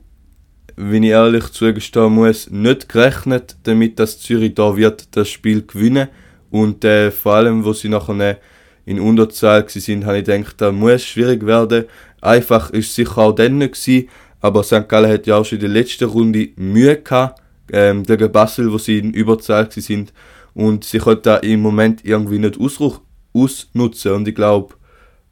wenn 0.75 1.03
ich 1.03 1.11
ehrlich 1.11 1.51
zugestehen 1.51 2.13
muss, 2.13 2.49
nicht 2.49 2.89
gerechnet 2.89 3.55
damit, 3.63 3.97
dass 3.97 4.19
Zürich 4.19 4.55
da 4.55 4.75
wird 4.75 5.15
das 5.15 5.29
Spiel 5.29 5.65
gewinnen. 5.65 6.09
Und 6.49 6.83
äh, 6.83 7.11
vor 7.11 7.35
allem, 7.35 7.63
wo 7.63 7.71
sie 7.71 7.87
nachher 7.87 8.39
in 8.85 8.99
Unterzahl 8.99 9.67
sind, 9.69 10.05
habe 10.05 10.19
ich 10.19 10.25
gedacht, 10.25 10.55
da 10.59 10.71
muss 10.73 11.03
schwierig 11.05 11.45
werden. 11.45 11.85
Einfach 12.19 12.71
ist 12.71 12.89
es 12.89 12.95
sicher 12.95 13.17
auch 13.19 13.31
dann 13.31 13.59
nicht 13.59 13.73
gewesen, 13.73 14.09
aber 14.41 14.63
St. 14.63 14.89
Gallen 14.89 15.11
hat 15.11 15.27
ja 15.27 15.37
auch 15.37 15.45
schon 15.45 15.59
in 15.59 15.61
der 15.61 15.69
letzten 15.69 16.05
Runde 16.09 16.49
Mühe 16.57 16.97
gehabt, 16.97 17.41
ähm, 17.71 18.03
gegen 18.03 18.31
Basel, 18.31 18.71
wo 18.71 18.77
sie 18.77 18.99
in 18.99 19.13
Überzahl 19.13 19.71
sind. 19.71 20.11
Und 20.53 20.83
sie 20.83 20.99
können 20.99 21.21
da 21.23 21.37
im 21.37 21.61
Moment 21.61 22.03
irgendwie 22.03 22.39
nicht 22.39 22.59
ausnutzen. 22.59 24.11
Und 24.11 24.27
ich 24.27 24.35
glaube, 24.35 24.75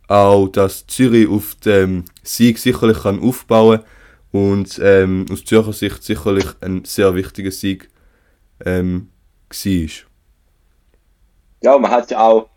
auch, 0.09 0.47
dass 0.47 0.87
Zürich 0.87 1.29
auf 1.29 1.55
dem 1.55 2.05
Sieg 2.23 2.57
sicherlich 2.57 3.03
kann 3.03 3.21
aufbauen 3.21 3.81
und 4.31 4.79
ähm, 4.83 5.25
aus 5.31 5.45
Zürcher 5.45 5.73
Sicht 5.73 6.03
sicherlich 6.03 6.45
ein 6.61 6.83
sehr 6.85 7.15
wichtiger 7.15 7.51
Sieg 7.51 7.89
ähm, 8.65 9.09
war. 9.49 9.89
Ja, 11.61 11.77
man 11.77 11.91
hat 11.91 12.11
ja 12.11 12.19
auch 12.27 12.49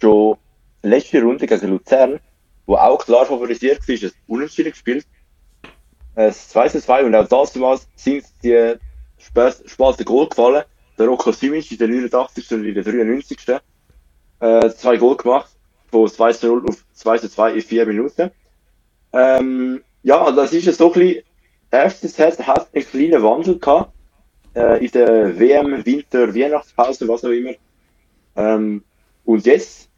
schon 0.00 0.36
letzte 0.82 1.22
Runde 1.22 1.46
gegen 1.46 1.68
Luzern, 1.68 2.20
wo 2.66 2.76
auch 2.76 3.04
klar 3.04 3.26
favorisiert 3.26 3.86
war, 3.86 3.94
ein 3.96 4.12
Unentschieden 4.26 4.72
gespielt. 4.72 5.06
Äh, 6.14 6.26
Das 6.26 6.48
2 6.48 6.68
zu 6.70 6.80
2 6.80 7.04
und 7.04 7.14
auch 7.14 7.28
damals 7.28 7.88
sind 7.96 8.24
die 8.42 8.74
späten 9.18 10.04
Goal 10.04 10.28
gefallen. 10.28 10.64
Der 10.98 11.06
Rocco 11.06 11.30
Simic 11.32 11.70
in 11.70 11.78
der 11.78 11.88
89. 11.88 12.52
und 12.52 12.64
in 12.64 12.74
der 12.74 12.84
93. 12.84 13.38
Äh, 14.40 14.70
zwei 14.70 14.96
Goal 14.96 15.16
gemacht, 15.16 15.55
von 15.90 16.08
2 16.08 16.32
zu 16.32 16.46
0 16.48 16.68
auf 16.68 16.84
2 16.94 17.18
zu 17.18 17.30
2 17.30 17.54
in 17.54 17.62
4 17.62 17.86
Minuten. 17.86 18.30
Ähm, 19.12 19.82
ja, 20.02 20.30
das 20.32 20.52
ist 20.52 20.66
ja 20.66 20.72
so 20.72 20.92
ein 20.92 20.92
bisschen, 20.92 21.22
der 21.72 21.90
FCZ 21.90 22.46
hat 22.46 22.68
einen 22.74 22.84
kleinen 22.84 23.22
Wandel 23.22 23.58
gehabt, 23.58 23.92
äh, 24.54 24.84
in 24.84 24.90
der 24.92 25.38
WM, 25.38 25.84
Winter, 25.84 26.34
Weihnachtspause, 26.34 27.08
was 27.08 27.24
auch 27.24 27.30
immer. 27.30 27.52
Ähm, 28.36 28.82
und 29.24 29.46
jetzt, 29.46 29.88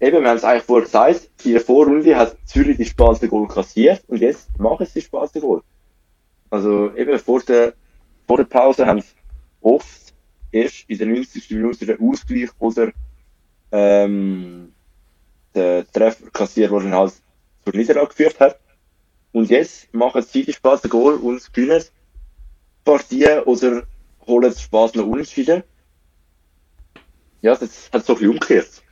eben, 0.00 0.22
wir 0.22 0.28
haben 0.28 0.36
es 0.36 0.44
eigentlich 0.44 0.64
vorher 0.64 0.84
gesagt, 0.84 1.30
in 1.44 1.52
der 1.52 1.60
Vorrunde 1.60 2.16
hat 2.16 2.36
Zürich 2.44 2.76
die 2.76 2.84
späte 2.84 3.28
Goal 3.28 3.48
kassiert 3.48 4.02
und 4.08 4.20
jetzt 4.20 4.58
machen 4.58 4.86
sie 4.86 5.00
die 5.00 5.06
späte 5.06 5.40
Goal. 5.40 5.62
Also 6.50 6.94
eben 6.94 7.18
vor 7.18 7.40
der, 7.42 7.74
vor 8.26 8.36
der 8.36 8.44
Pause 8.44 8.86
haben 8.86 9.00
sie 9.00 9.08
oft 9.60 10.14
erst 10.52 10.88
in 10.88 10.98
der 10.98 11.06
90. 11.06 11.50
Minute 11.50 11.86
den 11.86 12.00
Ausgleich 12.00 12.50
oder 12.58 12.92
ähm, 13.72 14.72
den 15.54 15.84
Treffer 15.92 16.30
kassiert, 16.30 16.70
der 16.70 16.80
dann 16.80 16.94
halt 16.94 17.12
zur 17.64 17.74
Niederlage 17.74 18.08
geführt 18.08 18.38
hat. 18.40 18.58
Und 19.32 19.50
jetzt 19.50 19.92
machen 19.94 20.22
sie 20.22 20.44
die 20.44 20.52
späte 20.52 20.88
Goal 20.88 21.14
und 21.14 21.52
gewinnen 21.52 21.80
die 21.80 22.84
Partie 22.84 23.26
oder 23.44 23.82
holen 24.26 24.50
den 24.50 24.58
Spaß 24.58 24.94
noch 24.94 25.06
unentschieden. 25.06 25.62
Ja, 27.42 27.54
das 27.54 27.90
hat 27.92 28.04
so 28.04 28.14
bisschen 28.14 28.30
umgekehrt. 28.30 28.82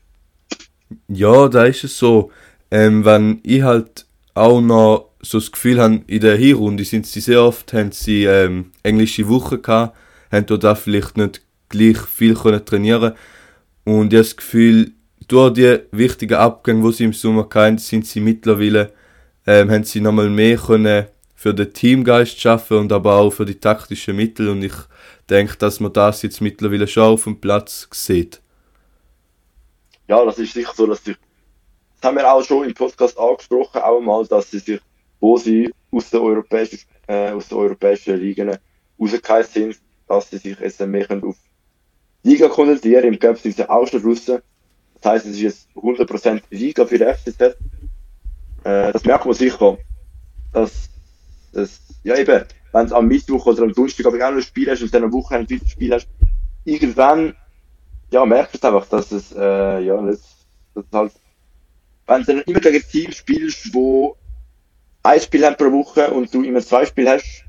Ja, 1.08 1.48
da 1.48 1.64
ist 1.64 1.84
es 1.84 1.98
so. 1.98 2.30
Ähm, 2.70 3.04
wenn 3.04 3.40
ich 3.42 3.62
halt 3.62 4.06
auch 4.34 4.60
noch 4.60 5.10
so 5.20 5.38
das 5.38 5.52
Gefühl 5.52 5.80
habe, 5.80 6.02
in 6.06 6.20
der 6.20 6.36
Hinrunde 6.36 6.84
sind 6.84 7.06
sie 7.06 7.20
sehr 7.20 7.42
oft, 7.42 7.72
haben 7.72 7.92
sie 7.92 8.24
ähm, 8.24 8.72
englische 8.82 9.28
Wochen 9.28 9.60
gehabt, 9.60 9.96
haben 10.30 10.46
dort 10.46 10.64
auch 10.64 10.76
vielleicht 10.76 11.16
nicht 11.16 11.42
gleich 11.68 11.98
viel 11.98 12.34
können 12.34 12.64
trainieren 12.64 13.14
und 13.84 14.12
ich 14.12 14.18
habe 14.18 14.24
das 14.28 14.36
Gefühl, 14.36 14.92
durch 15.28 15.52
die 15.54 15.80
wichtigen 15.92 16.34
Abgänge, 16.34 16.86
die 16.88 16.96
sie 16.96 17.04
im 17.04 17.12
Sommer 17.12 17.48
hatten, 17.54 17.78
sind 17.78 18.06
sie 18.06 18.20
mittlerweile, 18.20 18.92
ähm, 19.46 19.70
haben 19.70 19.84
sie 19.84 20.00
nochmal 20.00 20.30
mehr 20.30 20.56
können 20.56 21.06
für 21.34 21.54
den 21.54 21.72
Teamgeist 21.72 22.40
schaffen 22.40 22.78
und 22.78 22.92
aber 22.92 23.14
auch 23.14 23.30
für 23.30 23.44
die 23.44 23.60
taktischen 23.60 24.16
Mittel 24.16 24.48
und 24.48 24.62
ich 24.62 24.72
denke, 25.30 25.56
dass 25.56 25.78
man 25.78 25.92
das 25.92 26.22
jetzt 26.22 26.40
mittlerweile 26.40 26.88
schon 26.88 27.04
auf 27.04 27.24
dem 27.24 27.40
Platz 27.40 27.86
sieht. 27.92 28.40
Ja, 30.08 30.24
das 30.24 30.38
ist 30.38 30.54
sicher 30.54 30.72
so, 30.74 30.86
dass 30.86 31.04
sich, 31.04 31.16
das 32.00 32.08
haben 32.08 32.16
wir 32.16 32.32
auch 32.32 32.42
schon 32.42 32.66
im 32.66 32.74
Podcast 32.74 33.16
angesprochen, 33.18 33.82
auch 33.82 34.00
mal, 34.00 34.26
dass 34.26 34.50
sie 34.50 34.58
sich, 34.58 34.80
wo 35.20 35.36
sie 35.36 35.72
aus 35.92 36.10
den 36.10 36.20
europäischen, 36.20 36.80
äh, 37.06 37.30
aus 37.30 37.48
den 37.48 37.58
europäischen 37.58 38.18
Ligen 38.18 38.56
rausgefallen 38.98 39.46
sind, 39.46 39.78
dass 40.08 40.30
sie 40.30 40.38
sich 40.38 40.58
jetzt 40.58 40.80
mehr 40.80 41.06
auf 41.22 41.36
Liga 42.22 42.48
konzentrieren. 42.48 43.04
Im 43.04 43.18
Cup 43.18 43.38
sind 43.38 43.56
sie 43.56 43.68
auch 43.68 43.86
schon 43.86 44.02
draussen. 44.02 44.40
Das 45.00 45.12
heisst, 45.12 45.26
es 45.26 45.32
ist 45.32 45.40
jetzt 45.40 45.68
100% 45.76 46.42
Liga 46.50 46.84
für 46.84 46.98
die 46.98 47.04
FCZ. 47.04 47.40
Äh, 48.64 48.92
das 48.92 49.04
merkt 49.04 49.24
man 49.24 49.34
sicher. 49.34 49.78
Dass, 50.52 50.88
dass, 51.52 51.80
ja 52.02 52.16
eben, 52.16 52.44
wenn 52.72 52.86
es 52.86 52.92
am 52.92 53.06
Mittwoch 53.06 53.46
oder 53.46 53.62
am 53.62 53.72
Donnerstag 53.72 54.06
auch 54.06 54.12
noch 54.12 54.20
ein 54.20 54.42
Spiel 54.42 54.70
hast 54.70 54.82
und 54.82 54.92
dann 54.92 55.04
am 55.04 55.12
Wochenende 55.12 55.54
ein 55.54 55.66
Spiel 55.66 55.92
hast, 55.92 56.08
irgendwann, 56.64 57.34
ja, 58.10 58.24
merkst 58.24 58.62
du 58.62 58.68
einfach, 58.68 58.88
dass 58.88 59.12
es, 59.12 59.32
äh, 59.32 59.80
ja, 59.80 60.00
nicht, 60.00 60.22
dass 60.74 60.84
halt, 60.92 61.12
wenn 62.06 62.22
du 62.24 62.40
immer 62.40 62.60
gegen 62.60 62.82
Teams 62.82 63.16
spielst, 63.16 63.72
wo 63.74 64.16
ein 65.02 65.20
Spiel 65.20 65.44
haben 65.44 65.56
pro 65.56 65.70
Woche 65.72 66.10
und 66.10 66.32
du 66.32 66.42
immer 66.42 66.60
zwei 66.60 66.84
Spiele 66.86 67.12
hast, 67.12 67.44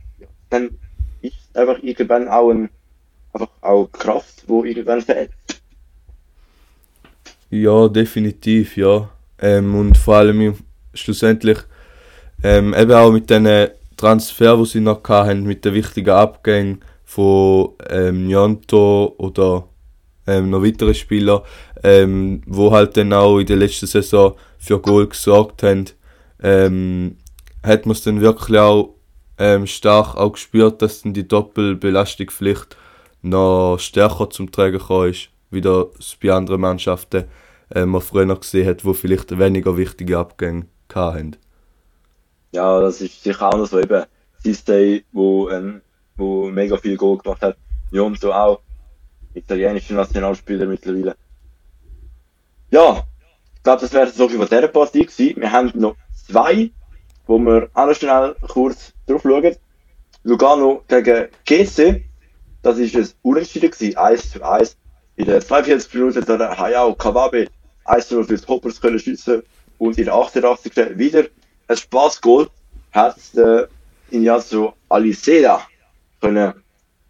dann 0.50 0.78
ist 1.22 1.36
einfach 1.54 1.82
irgendwann 1.82 2.28
auch 2.28 2.52
ein, 2.52 2.70
einfach 3.34 3.50
auch 3.62 3.88
Kraft, 3.92 4.44
wo 4.48 4.64
irgendwann 4.64 5.02
fehlt. 5.02 5.32
Ja, 7.50 7.88
definitiv, 7.88 8.78
ja. 8.78 9.10
Ähm, 9.40 9.76
und 9.76 9.98
vor 9.98 10.18
allem 10.18 10.56
schlussendlich 10.94 11.60
ähm, 12.44 12.74
eben 12.74 12.92
auch 12.92 13.12
mit 13.12 13.30
den 13.30 13.70
Transfer, 13.98 14.58
die 14.58 14.66
sie 14.66 14.80
noch 14.80 15.04
hatten, 15.08 15.44
mit 15.44 15.66
den 15.66 15.74
wichtigen 15.74 16.12
Abgängen 16.12 16.82
von 17.04 17.72
ähm, 17.90 18.30
Janto 18.30 19.16
oder 19.18 19.68
ähm, 20.28 20.52
noch 20.52 20.64
weiteren 20.64 20.94
Spieler, 20.94 21.44
ähm, 21.84 22.42
wo 22.46 22.72
halt 22.72 22.96
dann 22.98 23.14
auch 23.14 23.40
in 23.40 23.48
der 23.48 23.58
letzten 23.58 23.88
Saison 23.88 24.36
für 24.58 24.80
Goal 24.80 25.08
gesorgt 25.08 25.64
haben, 25.64 25.86
ähm, 26.42 27.18
hat 27.64 27.86
man 27.86 27.94
es 27.94 28.04
dann 28.04 28.22
wirklich 28.22 28.60
auch 28.60 28.96
ähm, 29.40 29.66
stark 29.66 30.16
auch 30.16 30.34
gespürt, 30.34 30.82
dass 30.82 31.02
dann 31.02 31.14
die 31.14 31.28
Doppelbelastung 31.28 32.30
vielleicht 32.30 32.78
noch 33.22 33.78
stärker 33.80 34.30
zum 34.30 34.52
Tragen 34.52 34.78
gekommen 34.78 35.12
ist, 35.12 35.30
wie 35.52 35.62
das 35.62 36.18
bei 36.22 36.32
anderen 36.32 36.62
Mannschaften 36.62 37.26
äh, 37.74 37.86
man 37.86 38.02
früher 38.02 38.26
noch 38.26 38.42
gesehen 38.42 38.68
hat, 38.68 38.86
wo 38.86 38.94
vielleicht 38.94 39.38
weniger 39.38 39.78
wichtige 39.78 40.18
Abgänge 40.18 40.68
hatten. 40.94 41.38
Ja, 42.52 42.80
das 42.82 43.02
ist 43.02 43.24
sicher 43.24 43.48
auch 43.48 43.58
noch 43.58 43.68
so 43.68 43.80
eben 43.80 44.06
Sistay, 44.44 45.04
wo, 45.12 45.50
ähm, 45.50 45.82
wo 46.18 46.50
mega 46.50 46.78
viel 46.78 46.98
Goal 46.98 47.18
gemacht 47.18 47.42
hat. 47.42 47.58
Jonto 47.92 48.32
auch, 48.32 48.62
italienischer 49.34 49.96
Nationalspieler 49.96 50.66
mittlerweile. 50.66 51.16
Ja, 52.72 53.04
ich 53.56 53.64
glaube, 53.64 53.82
das 53.82 53.94
wäre 53.94 54.10
so 54.10 54.28
viel 54.30 54.38
von 54.38 54.48
dieser 54.48 54.68
Partie 54.68 55.06
gewesen. 55.06 55.42
Wir 55.42 55.52
haben 55.52 55.72
noch 55.76 55.96
zwei, 56.28 56.72
wo 57.28 57.38
wir 57.40 57.70
auch 57.74 57.88
noch 57.88 57.96
schnell 57.96 58.36
kurz 58.48 58.94
drauf 59.06 59.22
schauen. 59.24 59.56
Lugano 60.24 60.84
gegen 60.88 61.28
GC, 61.46 62.04
das 62.62 62.78
ist 62.78 62.96
ein 62.96 63.08
Unentschieden 63.22 63.72
gewesen, 63.72 63.98
1 63.98 64.32
zu 64.32 64.44
1. 64.44 64.78
In 65.20 65.26
der 65.26 65.42
42 65.42 65.94
Minuten 65.96 66.22
hat 66.22 66.30
der 66.30 66.58
Hayao 66.58 66.96
Kawabe 66.96 67.50
1 67.84 68.08
zu 68.08 68.16
0 68.16 68.24
fürs 68.24 68.48
Hoppers 68.48 68.80
können 68.80 69.00
schiessen 69.00 69.44
und 69.78 69.98
in 69.98 70.06
der 70.06 70.14
88. 70.14 70.98
wieder 70.98 71.26
ein 71.68 71.76
Spaßgoal 71.76 72.48
hat 72.94 73.18
der 73.36 73.68
Ignazio 74.12 74.76
Aliseda 74.88 75.68
können 76.22 76.54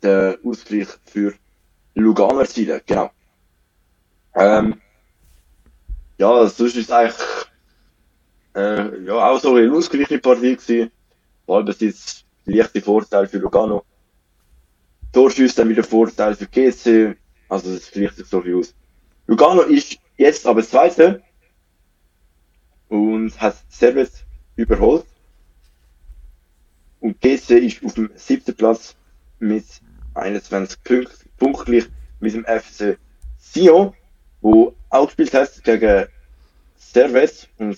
den 0.01 0.37
Ausgleich 0.43 0.87
für 1.05 1.35
Lugano 1.93 2.39
erzielen, 2.39 2.81
genau. 2.83 3.11
Ähm, 4.33 4.81
ja, 6.17 6.47
sonst 6.47 6.77
ist 6.77 6.89
es 6.89 6.91
eigentlich 6.91 7.21
äh, 8.55 9.05
ja, 9.05 9.13
auch 9.13 9.39
so 9.39 9.53
eine 9.53 9.71
ausgeglichene 9.71 10.19
Partie 10.19 10.55
gewesen. 10.55 10.89
Ballbesitz, 11.45 12.23
leichte 12.45 12.81
Vorteil 12.81 13.27
für 13.27 13.37
Lugano. 13.37 13.85
Torschüsse 15.13 15.57
dann 15.57 15.69
wieder 15.69 15.83
Vorteil 15.83 16.33
für 16.33 16.47
GC. 16.47 17.15
Also, 17.49 17.73
das 17.73 17.91
gleicht 17.91 18.15
sich 18.15 18.27
so 18.27 18.41
viel 18.41 18.55
aus. 18.55 18.73
Lugano 19.27 19.61
ist 19.61 19.97
jetzt 20.17 20.45
aber 20.47 20.63
Zweite 20.63 21.21
und 22.87 23.39
hat 23.39 23.57
Servet 23.69 24.11
überholt. 24.55 25.05
Und 26.99 27.19
GC 27.21 27.51
ist 27.51 27.83
auf 27.83 27.93
dem 27.93 28.09
siebten 28.15 28.55
Platz 28.55 28.95
mit 29.39 29.65
21 30.15 30.83
Punkten, 30.83 31.29
punktgleich 31.37 31.85
mit 32.19 32.33
dem 32.33 32.45
FC 32.45 32.97
Sion, 33.37 33.93
wo 34.41 34.75
auch 34.89 35.05
gespielt 35.05 35.33
hat 35.33 35.63
gegen 35.63 36.07
Servet. 36.77 37.47
Und 37.57 37.77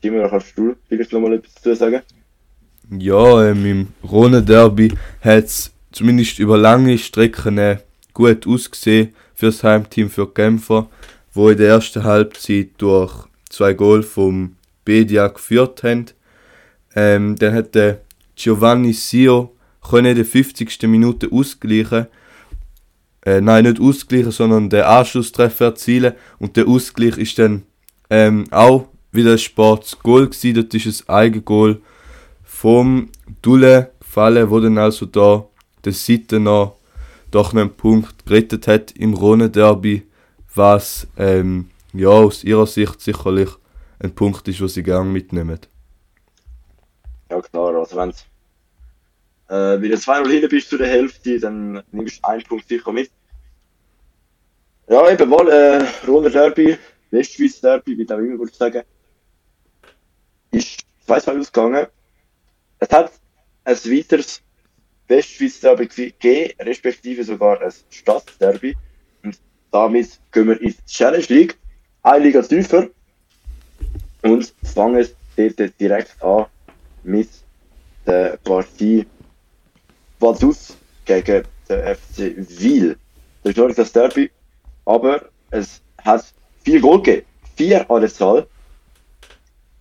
Timo, 0.00 0.18
da 0.18 0.28
kannst 0.28 0.56
du 0.56 0.76
vielleicht 0.88 1.12
noch 1.12 1.20
mal 1.20 1.34
etwas 1.34 1.54
dazu 1.54 1.74
sagen? 1.74 2.02
Ja, 2.90 3.50
im 3.50 3.88
Rhone-Derby 4.02 4.94
hat 5.20 5.44
es 5.44 5.72
zumindest 5.92 6.38
über 6.38 6.58
lange 6.58 6.98
Strecken 6.98 7.58
äh, 7.58 7.78
gut 8.12 8.46
ausgesehen 8.46 9.14
für 9.34 9.46
das 9.46 9.64
Heimteam 9.64 10.10
für 10.10 10.26
die 10.26 10.34
Kämpfer, 10.34 10.88
wo 11.32 11.50
in 11.50 11.58
der 11.58 11.68
ersten 11.68 12.04
Halbzeit 12.04 12.70
durch 12.78 13.26
zwei 13.48 13.72
Goal 13.74 14.02
vom 14.02 14.56
Bedia 14.84 15.28
geführt 15.28 15.82
haben. 15.82 16.06
Ähm, 16.94 17.36
dann 17.36 17.54
hat 17.54 17.74
der 17.74 18.00
Giovanni 18.34 18.92
Sio 18.92 19.54
in 19.92 20.04
der 20.04 20.24
50. 20.24 20.82
Minute 20.82 21.30
ausgleichen. 21.30 22.06
Äh, 23.24 23.40
nein, 23.40 23.64
nicht 23.64 23.80
ausgleichen, 23.80 24.32
sondern 24.32 24.70
den 24.70 24.82
Anschlusstreffer 24.82 25.66
erzielen. 25.66 26.14
Und 26.38 26.56
der 26.56 26.66
Ausgleich 26.66 27.18
ist 27.18 27.38
dann 27.38 27.62
ähm, 28.10 28.44
auch 28.50 28.88
wieder 29.12 29.32
ein 29.32 29.38
Sportsgoal 29.38 30.26
gewesen. 30.26 30.54
Dort 30.54 30.74
ist 30.74 31.08
ein 31.08 31.14
Eigengoal 31.14 31.80
vom 32.42 33.08
Dulle 33.42 33.92
gefallen, 34.00 34.50
wo 34.50 34.60
dann 34.60 34.78
also 34.78 35.06
da 35.06 35.46
der 35.84 35.92
Seite 35.92 36.40
noch 36.40 36.76
doch 37.32 37.52
einen 37.52 37.74
Punkt 37.74 38.26
gerettet 38.26 38.68
hat 38.68 38.92
im 38.92 39.14
Rhone-Derby, 39.14 40.06
was 40.54 41.08
ähm, 41.16 41.70
ja 41.92 42.08
aus 42.08 42.44
ihrer 42.44 42.66
Sicht 42.66 43.00
sicherlich 43.00 43.50
ein 43.98 44.14
Punkt 44.14 44.46
ist, 44.48 44.60
den 44.60 44.68
sie 44.68 44.82
gerne 44.82 45.08
mitnehmen. 45.10 45.58
Ja 47.30 47.40
klar, 47.40 47.74
also 47.74 47.96
wenn 47.96 48.10
äh, 49.48 49.80
wieder 49.80 49.96
2-0 49.96 50.28
hinten 50.30 50.48
bist 50.48 50.68
zu 50.68 50.78
der 50.78 50.88
Hälfte, 50.88 51.40
dann 51.40 51.82
nimmst 51.90 52.18
du 52.18 52.28
einen 52.28 52.42
Punkt 52.42 52.68
sicher 52.68 52.92
mit. 52.92 53.10
Ja, 54.88 55.10
eben 55.10 55.28
mal 55.28 55.48
äh, 55.48 55.86
Rhone 56.06 56.30
Derby, 56.30 56.76
Westschweiz 57.10 57.60
Derby, 57.60 57.96
wie 57.96 58.10
auch 58.12 58.18
immer 58.18 58.38
würde 58.38 58.52
ich 58.52 58.58
sagen, 58.58 58.82
ist 60.50 60.84
2-2 61.08 61.40
ausgegangen. 61.40 61.86
Es 62.78 62.90
hat 62.90 63.12
ein 63.64 63.76
weiteres 63.76 64.42
Westschweiz 65.08 65.60
Derby 65.60 65.86
gegeben, 65.86 66.54
respektive 66.60 67.24
sogar 67.24 67.60
ein 67.60 67.72
Stadtderby. 67.90 68.74
Und 69.22 69.38
damit 69.70 70.18
gehen 70.30 70.48
wir 70.48 70.60
in 70.60 70.70
die 70.70 70.86
Challenge 70.86 71.26
League, 71.28 71.58
eine 72.02 72.24
Liga 72.24 72.42
tiefer 72.42 72.88
und 74.22 74.54
fangen 74.62 75.06
dort 75.36 75.80
direkt 75.80 76.22
an 76.22 76.46
mit 77.02 77.28
der 78.06 78.38
Partie 78.44 79.06
Vaduz 80.18 80.76
gegen 81.04 81.44
den 81.68 81.96
FC 81.96 82.34
Wiel. 82.60 82.96
Das 83.42 83.50
ist 83.50 83.58
noch 83.58 83.66
nicht 83.66 83.78
das 83.78 83.92
Derby, 83.92 84.30
aber 84.84 85.28
es 85.50 85.80
hat 85.98 86.32
vier 86.64 86.80
Goal 86.80 87.02
gegeben. 87.02 87.26
Vier 87.56 87.90
an 87.90 88.00
der 88.00 88.10
Zahl. 88.10 88.46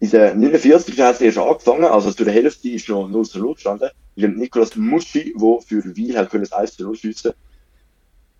In 0.02 0.10
der 0.10 0.34
49. 0.34 1.00
hat 1.00 1.16
es 1.16 1.22
erst 1.22 1.38
angefangen, 1.38 1.86
also 1.86 2.12
zu 2.12 2.24
der 2.24 2.34
Hälfte 2.34 2.68
ist 2.70 2.90
noch 2.90 3.08
0 3.08 3.24
zu 3.24 3.38
0 3.38 3.54
gestanden. 3.54 3.92
Mit 4.16 4.26
dem 4.26 4.36
Nikolaus 4.36 4.76
Muschi, 4.76 5.36
der 5.40 5.62
für 5.62 5.96
Wiel 5.96 6.18
hat 6.18 6.32
können 6.32 6.44
das 6.44 6.54
1 6.54 6.76
zu 6.76 6.84
0 6.86 6.96
schiessen. 6.96 7.34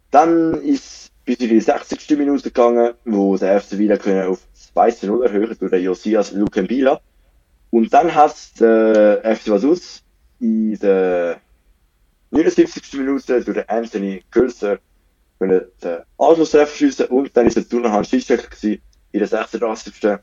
Dann 0.10 0.60
ist 0.63 1.12
bis 1.24 1.38
in 1.38 1.50
die 1.50 1.62
60. 1.62 2.17
Minute 2.17 2.41
gegangen, 2.50 2.95
wo 3.06 3.38
der 3.38 3.62
FC 3.62 3.78
Wiel 3.78 3.95
können 4.00 4.28
auf 4.28 4.39
2 4.74 4.91
zu 4.91 5.06
0 5.06 5.24
erhöhen 5.24 5.56
durch 5.60 5.69
den 5.71 5.84
Josias 5.84 6.32
Lukembila. 6.32 7.00
Und 7.69 7.93
dann 7.93 8.15
hat 8.15 8.36
der 8.60 9.21
FC 9.24 9.50
Vaduz 9.50 10.02
in 10.39 10.80
der 10.80 11.41
79. 12.32 12.91
Minute 12.93 13.43
durch 13.43 13.58
den 13.58 13.69
Anthony 13.69 14.24
Kölzer 14.32 14.80
können 15.38 15.62
den 15.84 16.00
Anschlusstreffer 16.17 16.76
schiessen 16.76 17.06
und 17.06 17.38
dann 17.38 17.45
ist 17.45 17.56
der 17.56 17.69
Tunahan 17.69 18.04
Schischek 18.04 18.50
in 18.63 18.80
der 19.13 19.28
86. 19.28 20.17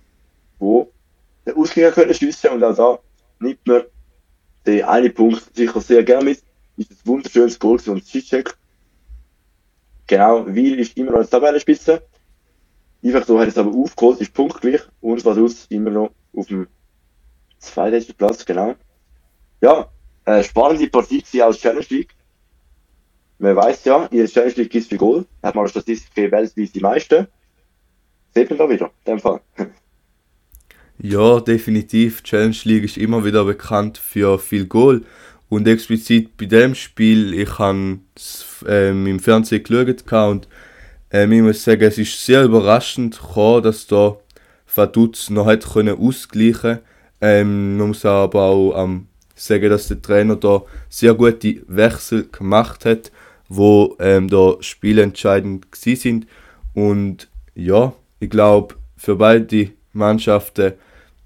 wo 0.59 0.91
den 1.55 1.93
können 1.93 2.15
schiessen 2.15 2.51
und 2.51 2.65
auch 2.65 2.77
da 2.77 2.99
nimmt 3.41 3.67
man 3.67 3.83
den 4.67 4.85
einen 4.85 5.15
Punkt 5.15 5.57
sicher 5.57 5.81
sehr 5.81 6.03
gerne 6.05 6.25
mit. 6.25 6.43
Ist 6.77 6.91
ein 6.91 6.99
wunderschönes 7.05 7.59
Goal 7.59 7.79
von 7.79 8.01
Schischek. 8.01 8.57
Genau, 10.07 10.47
Wiel 10.47 10.79
ist 10.79 10.97
immer 10.97 11.13
noch 11.13 11.19
als 11.19 11.31
Tabellenspitze. 11.31 12.03
Einfach 13.05 13.27
so 13.27 13.39
hat 13.39 13.49
es 13.49 13.59
aber 13.59 13.71
aufgeholt, 13.71 14.21
ist 14.21 14.35
punktgleich 14.35 14.81
und 15.01 15.25
Vaduz 15.25 15.67
immer 15.69 15.91
noch 15.91 16.11
auf 16.35 16.47
dem 16.47 16.67
zweitletzten 17.59 18.15
Platz, 18.15 18.45
genau. 18.45 18.75
ja, 19.61 19.89
äh, 20.25 20.43
spannende 20.43 20.89
Partie 20.89 21.23
gewesen 21.23 21.43
als 21.43 21.59
Challenge 21.59 21.87
League. 21.91 22.15
Man 23.39 23.55
weiß 23.55 23.85
ja, 23.85 24.05
in 24.07 24.19
der 24.19 24.27
Challenge 24.27 24.55
League 24.55 24.75
ist 24.75 24.89
für 24.89 24.97
Goal. 24.97 25.27
Hat 25.43 25.55
man 25.55 25.63
eine 25.63 25.71
Statistik 25.71 26.17
weltweit 26.17 26.75
die 26.75 26.81
meisten. 26.81 27.29
Sieht 28.35 28.51
man 28.51 28.59
da 28.59 28.69
wieder, 28.69 28.91
in 29.05 29.13
dem 29.13 29.21
Fall. 29.21 29.41
Ja, 31.01 31.39
definitiv. 31.39 32.25
Challenge 32.25 32.57
League 32.65 32.83
ist 32.83 32.97
immer 32.97 33.25
wieder 33.25 33.45
bekannt 33.45 33.99
für 33.99 34.37
viel 34.39 34.67
Goal. 34.67 35.03
Und 35.49 35.69
explizit 35.69 36.37
bei 36.37 36.47
dem 36.47 36.75
Spiel, 36.75 37.35
ich 37.35 37.59
habe 37.59 38.01
ähm, 38.67 39.07
im 39.07 39.21
Fernsehen 39.21 39.63
geschaut 39.63 40.13
und 40.13 40.49
ähm, 41.13 41.33
ich 41.33 41.41
muss 41.41 41.63
sagen, 41.63 41.85
es 41.85 41.99
ist 41.99 42.27
sehr 42.27 42.43
überraschend 42.43 43.19
gekommen, 43.19 43.63
dass 43.63 43.87
da 43.87 44.17
Vaduz 44.67 45.31
noch 45.31 45.47
hat 45.47 45.73
können 45.73 45.97
ausgleichen 45.97 46.81
ähm, 47.21 47.79
Man 47.79 47.89
muss 47.89 48.05
aber 48.05 48.43
auch 48.43 48.85
ähm, 48.85 49.07
sagen, 49.37 49.71
dass 49.71 49.87
der 49.87 50.03
Trainer 50.03 50.35
da 50.35 50.63
sehr 50.89 51.15
gute 51.15 51.63
Wechsel 51.69 52.29
gemacht 52.29 52.85
hat, 52.85 53.13
wo 53.49 53.97
ähm, 54.01 54.29
da 54.29 54.57
spielentscheidend 54.61 55.71
gewesen 55.71 56.01
sind. 56.01 56.27
Und 56.75 57.29
ja, 57.55 57.93
ich 58.19 58.31
glaube, 58.31 58.75
für 58.97 59.15
beide 59.15 59.71
Mannschaften 59.93 60.75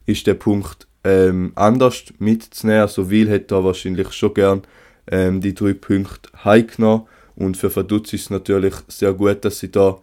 ist 0.06 0.26
der 0.26 0.34
Punkt 0.34 0.86
ähm, 1.04 1.52
anders 1.54 2.04
mitzunehmen. 2.18 2.82
Also 2.82 3.10
Wil 3.10 3.28
hätte 3.28 3.46
da 3.46 3.64
wahrscheinlich 3.64 4.12
schon 4.12 4.34
gern 4.34 4.62
ähm, 5.10 5.40
die 5.40 5.54
drei 5.54 5.72
Punkte 5.72 6.30
heimgenommen. 6.44 7.06
Und 7.34 7.56
für 7.56 7.74
Vaduz 7.74 8.12
ist 8.12 8.22
es 8.22 8.30
natürlich 8.30 8.74
sehr 8.88 9.12
gut, 9.14 9.44
dass 9.44 9.58
sie 9.58 9.70
da 9.70 9.98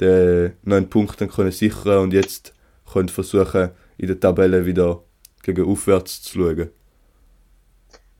den 0.00 0.54
neun 0.62 0.88
Punkte 0.88 1.28
können 1.28 1.52
sichern 1.52 1.98
und 1.98 2.12
jetzt 2.12 2.54
können 2.92 3.08
versuchen, 3.08 3.70
in 3.98 4.08
der 4.08 4.18
Tabelle 4.18 4.66
wieder 4.66 5.02
gegen 5.42 5.64
aufwärts 5.64 6.22
zu 6.22 6.38
schauen. 6.38 6.70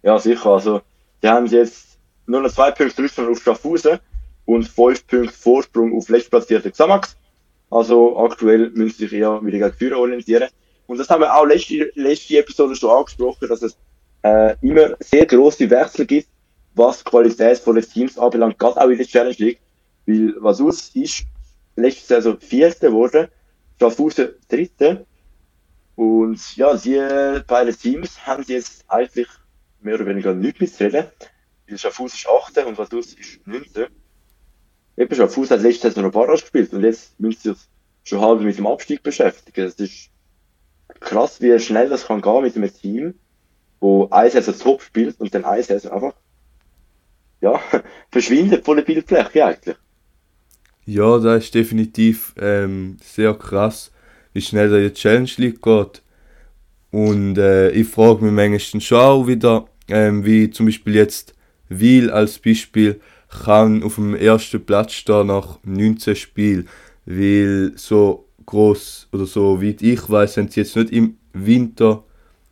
Ja, 0.03 0.18
sicher. 0.18 0.47
Also, 0.47 0.83
die 1.23 1.29
haben 1.29 1.47
jetzt 1.47 1.99
nur 2.27 2.40
noch 2.40 2.51
zwei 2.51 2.71
Punkte 2.71 3.03
Rückstand 3.03 3.29
auf 3.29 3.42
Schaffhausen 3.42 3.99
und 4.45 4.68
fünf 4.68 5.07
Punkte 5.07 5.33
Vorsprung 5.33 5.97
auf 5.97 6.09
letztplatzierte 6.09 6.71
Xamax. 6.71 7.16
Also, 7.71 8.18
aktuell 8.18 8.71
müssen 8.71 8.97
sie 8.99 9.07
sich 9.07 9.12
eher 9.14 9.45
wieder 9.45 9.59
gegen 9.59 9.73
Führer 9.73 9.99
orientieren. 9.99 10.49
Und 10.93 10.99
das 10.99 11.09
haben 11.09 11.23
wir 11.23 11.35
auch 11.35 11.47
letzte, 11.47 11.91
letzte 11.95 12.37
Episode 12.37 12.77
schon 12.77 12.91
angesprochen, 12.91 13.49
dass 13.49 13.63
es 13.63 13.79
äh, 14.25 14.55
immer 14.61 14.95
sehr 15.01 15.25
große 15.25 15.71
Wechsel 15.71 16.05
gibt, 16.05 16.29
was 16.75 16.99
die 16.99 17.05
Qualität 17.05 17.61
von 17.61 17.77
den 17.77 17.85
Teams 17.85 18.19
anbelangt, 18.19 18.59
gerade 18.59 18.79
auch 18.79 18.91
in 18.91 18.99
der 18.99 19.07
Challenge 19.07 19.35
League. 19.39 19.59
Weil 20.05 20.35
was 20.41 20.61
aus 20.61 20.91
ist, 20.95 21.25
letzte 21.77 22.17
Saison 22.17 22.39
Vierte 22.39 22.89
geworden, 22.89 23.29
Schaffhausen 23.81 24.35
Dritte. 24.51 25.07
Und 25.97 26.57
ja, 26.59 26.77
die 26.77 27.43
beiden 27.47 27.75
Teams 27.75 28.27
haben 28.27 28.45
jetzt 28.47 28.85
eigentlich 28.87 29.29
mehr 29.81 29.95
oder 29.95 30.05
weniger 30.05 30.35
nichts 30.35 30.61
mitzureden. 30.61 31.07
Weil 31.67 31.79
Schaffhausen 31.79 32.19
ist 32.19 32.29
Achte 32.29 32.67
und 32.67 32.77
Vaduz 32.77 33.15
ist 33.15 33.47
Neunte. 33.47 33.89
Eben 34.99 35.15
Schaffhausen 35.15 35.57
hat 35.57 35.63
letzte 35.63 35.89
Saison 35.89 36.05
noch 36.05 36.13
Barrage 36.13 36.43
gespielt 36.43 36.75
und 36.75 36.85
jetzt 36.85 37.19
müssen 37.19 37.41
sie 37.41 37.55
sich 37.55 37.69
schon 38.05 38.21
halb 38.21 38.43
mit 38.43 38.59
dem 38.59 38.67
Abstieg 38.67 39.03
beschäftigen. 39.03 39.65
Das 39.65 39.77
ist 39.77 40.12
krass, 41.01 41.40
wie 41.40 41.59
schnell 41.59 41.88
das 41.88 42.07
kann 42.07 42.21
gehen 42.21 42.42
mit 42.42 42.57
einem 42.57 42.73
Team, 42.73 43.14
wo 43.81 44.09
Saison 44.29 44.59
top 44.59 44.83
spielt 44.83 45.18
und 45.21 45.35
dann 45.35 45.45
Saison 45.62 45.92
einfach 45.92 46.14
ja, 47.40 47.61
verschwindet 48.11 48.64
von 48.64 48.77
der 48.77 48.85
Bildfläche 48.85 49.45
eigentlich. 49.45 49.77
Ja, 50.85 51.18
das 51.18 51.45
ist 51.45 51.55
definitiv 51.55 52.35
ähm, 52.40 52.97
sehr 53.03 53.35
krass, 53.35 53.92
wie 54.33 54.40
schnell 54.40 54.71
da 54.71 54.79
die 54.79 54.92
Challenge 54.92 55.31
League 55.37 55.62
geht. 55.62 56.03
Und 56.90 57.38
äh, 57.38 57.71
ich 57.71 57.88
frage 57.88 58.25
mich 58.25 58.33
manchmal 58.33 58.81
schon 58.81 58.99
auch 58.99 59.27
wieder, 59.27 59.66
ähm, 59.88 60.25
wie 60.25 60.51
zum 60.51 60.66
Beispiel 60.66 60.95
jetzt 60.95 61.35
Wiel 61.68 62.11
als 62.11 62.38
Beispiel 62.38 63.01
kann 63.29 63.83
auf 63.83 63.95
dem 63.95 64.14
ersten 64.14 64.64
Platz 64.64 64.92
stehen 64.92 65.29
nach 65.29 65.59
19 65.64 66.16
Spielen, 66.16 66.68
weil 67.07 67.73
so 67.77 68.29
groß 68.47 69.09
oder 69.13 69.27
so 69.27 69.63
weit 69.63 69.83
ich 69.83 70.09
weiß, 70.09 70.37
haben 70.37 70.49
sie 70.49 70.61
jetzt 70.61 70.77
nicht 70.77 70.91
im 70.93 71.17
Winter 71.33 72.05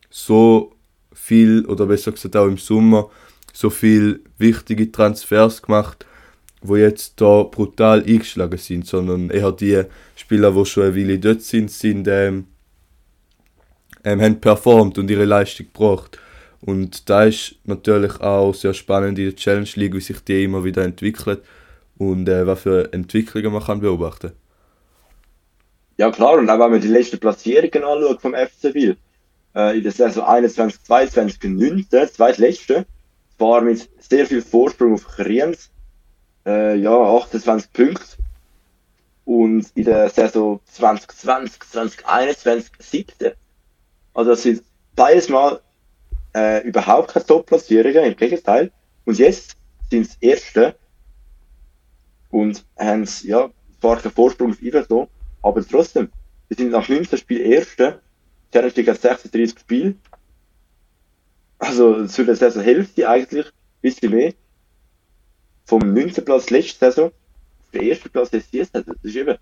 so 0.08 0.72
viel 1.12 1.64
oder 1.66 1.86
besser 1.86 2.12
gesagt 2.12 2.36
auch 2.36 2.46
im 2.46 2.58
Sommer 2.58 3.10
so 3.52 3.70
viel 3.70 4.22
wichtige 4.38 4.90
Transfers 4.90 5.62
gemacht, 5.62 6.06
wo 6.62 6.76
jetzt 6.76 7.20
da 7.20 7.42
brutal 7.42 8.02
eingeschlagen 8.04 8.58
sind, 8.58 8.86
sondern 8.86 9.30
eher 9.30 9.52
die 9.52 9.82
Spieler, 10.16 10.52
die 10.52 10.64
schon 10.66 10.84
eine 10.84 10.96
Weile 10.96 11.18
dort 11.18 11.42
sind, 11.42 11.70
sind 11.70 12.06
ähm, 12.08 12.46
ähm, 14.04 14.20
haben 14.20 14.40
performt 14.40 14.98
und 14.98 15.10
ihre 15.10 15.24
Leistung 15.24 15.66
gebracht. 15.66 16.18
Und 16.60 17.08
da 17.08 17.24
ist 17.24 17.56
natürlich 17.64 18.20
auch 18.20 18.54
sehr 18.54 18.74
spannend 18.74 19.18
in 19.18 19.26
der 19.26 19.36
Challenge 19.36 19.68
League, 19.74 19.94
wie 19.94 20.00
sich 20.00 20.20
die 20.20 20.44
immer 20.44 20.62
wieder 20.64 20.84
entwickelt 20.84 21.42
und 21.96 22.28
äh, 22.28 22.46
was 22.46 22.60
für 22.60 22.92
Entwicklungen 22.92 23.52
man 23.52 23.62
kann 23.62 23.80
beobachten 23.80 24.32
Ja 26.00 26.10
klar, 26.10 26.38
und 26.38 26.48
auch 26.48 26.58
wenn 26.58 26.70
man 26.70 26.80
die 26.80 26.88
letzten 26.88 27.18
Platzierungen 27.18 27.84
anschaut 27.84 28.22
vom 28.22 28.32
FC 28.32 28.72
Wil, 28.72 28.96
äh, 29.54 29.76
in 29.76 29.82
der 29.82 29.92
Saison 29.92 30.24
21, 30.24 30.82
22, 30.82 31.42
9, 31.44 31.86
zweitletzte, 32.10 32.86
zwar 33.36 33.60
mit 33.60 33.86
sehr 33.98 34.24
viel 34.24 34.40
Vorsprung 34.40 34.94
auf 34.94 35.06
Kriens, 35.06 35.68
äh, 36.46 36.76
ja, 36.76 36.90
28 36.90 37.70
Punkte, 37.74 38.16
und 39.26 39.66
in 39.74 39.84
der 39.84 40.08
Saison 40.08 40.60
2020, 40.72 41.60
2021, 41.70 42.72
7. 42.78 43.32
Also 44.14 44.30
das 44.30 44.42
sind 44.42 44.62
beides 44.96 45.28
Mal 45.28 45.60
äh, 46.34 46.66
überhaupt 46.66 47.12
keine 47.12 47.26
Top-Platzierungen, 47.26 48.04
im 48.04 48.16
Gegenteil. 48.16 48.72
Und 49.04 49.18
jetzt 49.18 49.54
sind 49.90 50.06
es 50.06 50.16
Erste 50.22 50.76
und 52.30 52.64
haben 52.78 53.06
ja 53.22 53.50
zwar 53.82 53.98
keinen 53.98 54.12
Vorsprung 54.12 54.52
auf 54.52 54.62
Everton, 54.62 55.06
aber 55.42 55.66
trotzdem, 55.66 56.10
wir 56.48 56.56
sind 56.56 56.70
nach 56.70 56.88
19 56.88 57.18
Spielen 57.18 57.52
Erste. 57.52 58.00
Challenge 58.52 58.72
League 58.74 58.88
hat 58.88 59.00
36 59.00 59.58
Spiele. 59.58 59.94
Also 61.58 62.06
zu 62.06 62.24
der 62.24 62.36
Saison 62.36 62.62
Hälfte 62.62 63.08
eigentlich, 63.08 63.46
ein 63.46 63.52
bisschen 63.82 64.10
mehr. 64.10 64.34
Vom 65.66 65.94
19. 65.94 66.24
Platz 66.24 66.50
letzte 66.50 66.86
Saison 66.86 67.08
auf 67.08 67.70
den 67.72 67.88
ersten 67.88 68.10
Platz 68.10 68.30
des 68.30 68.50
Saison. 68.50 68.82
Das 68.84 68.96
ist 69.02 69.16
eben 69.16 69.36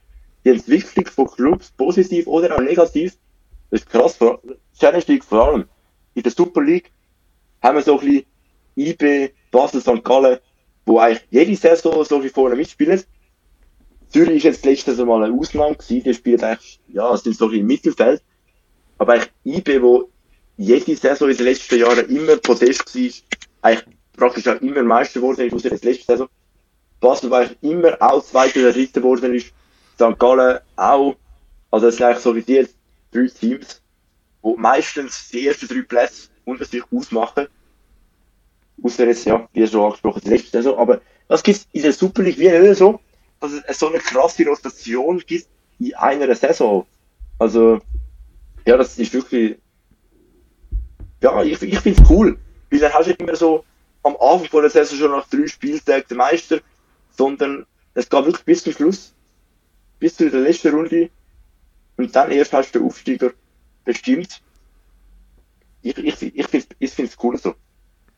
die 0.44 0.50
Entwicklung 0.50 1.06
von 1.06 1.26
Clubs, 1.28 1.70
positiv 1.70 2.26
oder 2.26 2.54
auch 2.54 2.60
negativ. 2.60 3.16
Das 3.70 3.80
ist 3.80 3.90
krass. 3.90 4.18
Challenge 4.78 5.04
League 5.06 5.24
vor 5.24 5.46
allem. 5.46 5.64
In 6.14 6.22
der 6.22 6.32
Super 6.32 6.62
League 6.62 6.90
haben 7.62 7.76
wir 7.76 7.82
so 7.82 7.98
ein 7.98 8.06
bisschen 8.06 8.26
IB, 8.76 9.32
Basel, 9.50 9.80
St. 9.80 10.04
Gallen, 10.04 10.38
wo 10.86 10.98
eigentlich 10.98 11.26
jede 11.30 11.56
Saison 11.56 12.04
so 12.04 12.22
wie 12.22 12.28
vorne 12.28 12.56
mitspielen. 12.56 13.02
Zürich 14.10 14.36
ist 14.36 14.44
jetzt 14.44 14.64
letztes 14.64 14.98
mal 14.98 15.22
eine 15.22 15.34
Ausnahme 15.34 15.76
gewesen. 15.76 16.02
Die 16.02 16.14
spielen 16.14 16.42
eigentlich, 16.42 16.80
ja, 16.88 17.16
sind 17.16 17.36
so 17.36 17.50
im 17.50 17.66
Mittelfeld. 17.66 18.22
Aber 18.96 19.14
eigentlich 19.14 19.30
IB, 19.44 19.82
wo 19.82 20.08
jede 20.56 20.96
Saison 20.96 21.28
in 21.28 21.36
den 21.36 21.46
letzten 21.46 21.78
Jahren 21.78 22.08
immer 22.08 22.36
Podest 22.36 22.94
war, 22.94 23.10
eigentlich 23.62 23.96
praktisch 24.16 24.48
auch 24.48 24.60
immer 24.60 24.82
Meister 24.82 25.20
geworden 25.20 25.46
ist, 25.46 25.54
außer 25.54 25.70
der 25.70 25.78
letzten 25.82 26.12
Saison. 26.12 26.28
Basel, 27.00 27.30
war 27.30 27.40
eigentlich 27.40 27.58
immer 27.62 27.96
auch 28.00 28.24
Zweiter 28.24 28.60
oder 28.60 28.72
Dritter 28.72 29.00
geworden 29.00 29.34
ist. 29.34 29.52
St. 29.94 30.18
Gallen 30.18 30.58
auch. 30.76 31.16
Also 31.70 31.88
es 31.88 31.96
sind 31.96 32.06
eigentlich 32.06 32.22
so 32.22 32.34
wie 32.34 32.42
die 32.42 32.66
drei 33.12 33.26
Teams, 33.26 33.80
die 34.42 34.54
meistens 34.56 35.28
die 35.30 35.46
ersten 35.46 35.68
drei 35.68 35.82
Plätze 35.82 36.28
unter 36.44 36.64
sich 36.64 36.82
ausmachen. 36.90 37.46
Außer 38.82 39.06
jetzt, 39.06 39.26
ja, 39.26 39.48
wie 39.52 39.66
schon 39.66 39.84
angesprochen, 39.84 40.22
die 40.24 40.30
letzte 40.30 40.50
Saison. 40.50 40.78
Aber 40.78 41.00
das 41.28 41.42
gibt 41.42 41.58
es 41.58 41.68
in 41.72 41.82
der 41.82 41.92
Super 41.92 42.22
League 42.22 42.38
wie 42.38 42.48
nicht 42.48 42.78
so, 42.78 43.00
dass 43.40 43.52
es 43.52 43.78
so 43.78 43.88
eine 43.88 43.98
krasse 43.98 44.46
Rotation 44.46 45.18
gibt 45.26 45.46
in 45.78 45.94
einer 45.94 46.34
Saison. 46.34 46.86
Also, 47.38 47.80
ja, 48.66 48.76
das 48.76 48.98
ist 48.98 49.12
wirklich, 49.12 49.58
ja, 51.22 51.42
ich, 51.42 51.62
ich 51.62 51.80
finde 51.80 52.02
es 52.02 52.10
cool. 52.10 52.38
Weil 52.70 52.80
dann 52.80 52.92
hast 52.92 53.08
du 53.08 53.12
immer 53.12 53.36
so 53.36 53.64
am 54.02 54.16
Anfang 54.20 54.48
von 54.48 54.62
der 54.62 54.70
Saison 54.70 54.98
schon 54.98 55.10
nach 55.10 55.28
drei 55.28 55.46
Spieltagen 55.46 56.04
den 56.08 56.18
Meister, 56.18 56.60
sondern 57.10 57.66
es 57.94 58.08
geht 58.08 58.24
wirklich 58.24 58.44
bis 58.44 58.62
zum 58.62 58.72
Schluss, 58.72 59.14
bis 59.98 60.16
zu 60.16 60.30
der 60.30 60.40
letzten 60.40 60.74
Runde 60.74 61.10
und 61.96 62.14
dann 62.14 62.30
erst 62.30 62.52
hast 62.52 62.74
du 62.74 62.78
den 62.78 62.86
Aufsteiger 62.88 63.32
bestimmt. 63.84 64.40
Ich, 65.82 65.96
ich, 65.96 66.34
ich 66.34 66.46
finde 66.90 67.10
es 67.10 67.16
cool 67.22 67.36
so. 67.38 67.54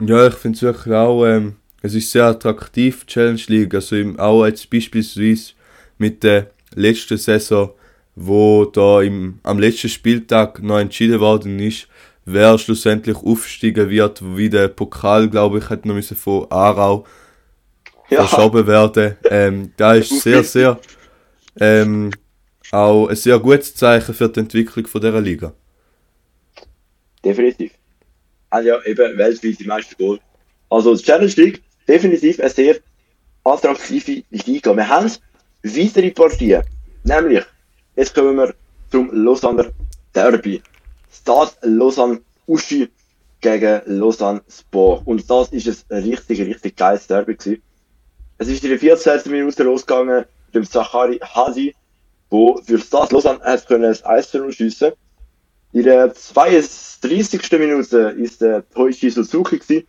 Ja, 0.01 0.27
ich 0.27 0.35
finde 0.35 0.57
es 0.57 0.63
wirklich 0.63 0.95
auch, 0.95 1.25
ähm, 1.27 1.57
es 1.83 1.95
ist 1.95 2.11
sehr 2.11 2.25
attraktiv, 2.25 3.05
die 3.05 3.13
Challenge 3.13 3.41
League. 3.49 3.75
Also 3.75 3.97
auch 4.19 4.47
jetzt 4.47 4.69
beispielsweise 4.71 5.53
mit 5.99 6.23
der 6.23 6.51
letzten 6.75 7.17
Saison, 7.19 7.71
wo 8.15 8.65
da 8.67 9.01
im, 9.03 9.39
am 9.43 9.59
letzten 9.59 9.89
Spieltag 9.89 10.63
noch 10.63 10.79
entschieden 10.79 11.21
worden 11.21 11.59
ist, 11.59 11.89
wer 12.27 12.59
schlussendlich 12.59 13.17
aufsteigen 13.17 13.89
wird, 13.89 14.21
wie 14.37 14.51
der 14.51 14.69
Pokal, 14.69 15.29
glaube 15.29 15.59
ich, 15.59 15.71
hat 15.71 15.85
noch 15.87 15.95
müssen 15.95 16.17
von 16.17 16.47
Aarau 16.51 17.07
Ja. 18.11 18.27
verschoben 18.27 18.67
werden. 18.67 19.17
Ähm, 19.31 19.73
da 19.77 19.95
ist 19.95 20.21
sehr, 20.21 20.45
sehr 20.45 20.79
ähm, 21.59 22.11
auch 22.73 23.09
ein 23.09 23.17
sehr 23.17 23.39
gutes 23.39 23.75
Zeichen 23.75 24.15
für 24.15 24.29
die 24.29 24.41
Entwicklung 24.41 24.87
von 24.87 25.01
dieser 25.01 25.21
Liga. 25.21 25.53
Definitiv. 27.25 27.73
haben 28.51 28.67
ja 28.67 28.83
eben 28.85 29.17
weltweit 29.19 29.59
die 29.61 29.65
meisten 29.67 29.95
Goal. 29.97 30.19
Also 30.71 30.95
die 30.97 31.03
Challenge 31.03 31.33
League, 31.37 31.63
definitiv 31.91 32.39
eine 32.39 32.51
sehr 32.51 32.77
attraktive 33.43 34.23
Liga. 34.31 34.77
Wir 34.77 34.89
haben 34.89 35.11
weitere 35.65 36.11
Partien, 36.13 36.63
nämlich, 37.03 37.45
jetzt 37.97 38.15
kommen 38.15 38.37
wir 38.37 38.55
zum 38.91 39.11
Lausanne 39.13 39.73
Derby. 40.15 40.63
Stade 41.13 41.53
Lausanne 41.63 42.21
Uschi 42.47 42.89
gegen 43.41 43.81
Lausanne 43.87 44.43
Sport. 44.49 45.07
Und 45.07 45.29
das 45.29 45.49
ist 45.49 45.91
ein 45.91 46.03
richtig, 46.05 46.41
richtig 46.41 46.77
geiles 46.77 47.07
Derby 47.09 47.35
gewesen. 47.35 47.63
Es 48.39 48.49
ist 48.49 48.63
in 48.63 48.71
der 48.71 48.79
14. 48.79 49.31
Minute 49.31 49.65
losgegangen 49.65 50.25
mit 50.47 50.55
dem 50.55 50.65
Zachary 50.65 51.19
Hadi, 51.19 51.75
wo 52.31 52.61
für 52.65 52.79
Stade 52.79 53.15
Lausanne 53.15 53.41
hat 53.41 53.67
können 53.67 53.85
ein 53.85 54.05
1 54.05 54.57
schiessen. 54.57 54.93
In 55.73 55.83
der 55.85 56.15
32. 56.15 57.51
Minute 57.53 58.15
ist 58.17 58.41
der 58.41 58.69
Toichi 58.71 59.11
Suzuki 59.11 59.59
gewesen, 59.59 59.87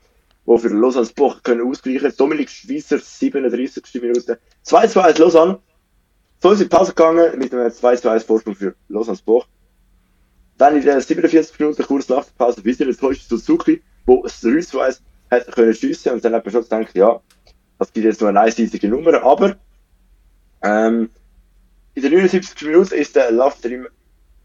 wo 0.51 0.57
für 0.57 0.67
Lausanne 0.67 1.05
Sport 1.05 1.45
können 1.45 1.65
ausgleichen. 1.65 2.13
Dominik 2.17 2.49
Schweizer 2.49 2.99
37. 2.99 4.01
Minute 4.01 4.37
2-2 4.65 5.17
Lausanne. 5.17 5.59
So 6.41 6.51
ist 6.51 6.59
die 6.59 6.65
Pause 6.65 6.93
gegangen 6.93 7.39
mit 7.39 7.53
einem 7.53 7.67
2-2 7.67 8.19
Vorsprung 8.19 8.55
für 8.55 8.75
Lausanne 8.89 9.17
Sport. 9.17 9.47
Dann 10.57 10.75
in 10.75 10.83
der 10.83 10.99
47 10.99 11.57
Minuten 11.57 11.83
kurz 11.83 12.09
nach 12.09 12.25
der 12.25 12.33
Pause 12.37 12.65
wieder 12.65 12.83
der 12.83 12.97
Toichi 12.97 13.23
Suzuki, 13.25 13.81
wo 14.05 14.25
es 14.25 14.43
3-2 14.43 14.97
hat 15.31 15.51
können 15.53 15.73
schiessen 15.73 16.11
und 16.11 16.25
dann 16.25 16.33
hat 16.33 16.43
man 16.43 16.51
schon 16.51 16.63
gedacht, 16.63 16.93
ja, 16.95 17.21
das 17.79 17.93
gibt 17.93 18.05
jetzt 18.05 18.19
nur 18.19 18.29
eine 18.29 18.41
einseitige 18.41 18.89
Nummer, 18.89 19.23
aber 19.23 19.55
ähm, 20.61 21.09
in 21.93 22.01
der 22.01 22.11
79. 22.11 22.67
Minute 22.67 22.93
ist 22.97 23.15
der 23.15 23.31
Laufstream 23.31 23.87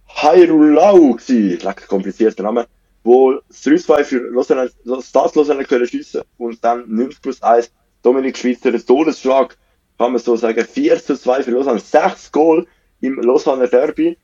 Hairulau 0.09 1.14
gewesen, 1.14 1.59
lecker 1.59 1.88
komplizierter 1.88 2.45
Name, 2.45 2.69
wo 3.07 3.40
das 3.49 3.64
3-2 3.64 4.05
für 4.05 4.19
Lausanne, 4.31 4.69
Stars 5.01 5.35
Lausanne 5.37 5.64
können 5.64 5.87
schiessen 5.87 6.23
und 6.38 6.62
dann 6.62 6.85
90 6.88 7.23
plus 7.23 7.42
1 7.42 7.71
Dominik 8.03 8.37
Schweizer, 8.37 8.73
der 8.73 8.85
Todesschlag, 8.85 9.57
kann 9.97 10.12
man 10.12 10.21
so 10.21 10.37
sagen, 10.37 10.64
4 10.64 11.03
zu 11.03 11.16
2 11.16 11.45
für 11.45 11.53
Lausanne, 11.53 11.79
6 11.79 12.33
Goal 12.33 12.66
im 13.01 13.21
Lausanne 13.21 13.69
Derby. 13.69 14.19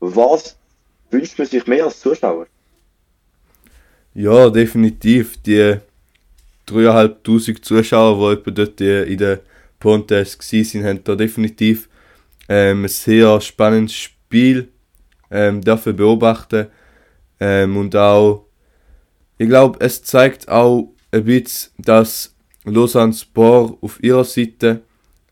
Was 0.00 0.56
wünscht 1.10 1.38
man 1.38 1.46
sich 1.46 1.66
mehr 1.66 1.84
als 1.84 2.00
Zuschauer? 2.00 2.46
Ja, 4.14 4.48
definitiv. 4.50 5.36
Die 5.42 5.76
3'500 6.68 7.62
Zuschauer, 7.62 8.36
die 8.36 8.54
dort 8.54 8.80
in 8.80 9.18
der 9.18 9.40
Pontes 9.78 10.38
waren, 10.38 10.84
haben 10.84 11.04
da 11.04 11.14
definitiv 11.14 11.88
ähm, 12.48 12.84
ein 12.84 12.88
sehr 12.88 13.40
spannendes 13.40 13.94
Spiel 13.94 14.68
ähm, 15.30 15.60
dafür 15.62 15.92
beobachten. 15.92 16.68
Ähm, 17.44 17.76
und 17.76 17.96
auch, 17.96 18.46
ich 19.36 19.48
glaube, 19.48 19.80
es 19.80 20.00
zeigt 20.04 20.48
auch 20.48 20.94
ein 21.10 21.24
bisschen, 21.24 21.72
dass 21.76 22.36
Lausanne 22.62 23.12
Sport 23.12 23.82
auf 23.82 24.00
ihrer 24.00 24.22
Seite, 24.22 24.82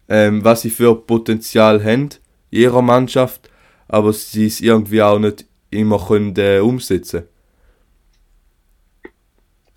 ähm, 0.08 0.44
was 0.44 0.62
sie 0.62 0.70
für 0.70 1.00
Potenzial 1.00 1.84
haben 1.84 2.08
ihrer 2.50 2.82
Mannschaft, 2.82 3.48
aber 3.86 4.12
sie 4.12 4.46
es 4.46 4.60
irgendwie 4.60 5.00
auch 5.00 5.20
nicht 5.20 5.46
immer 5.70 6.04
können, 6.04 6.34
äh, 6.36 6.58
umsetzen 6.58 7.28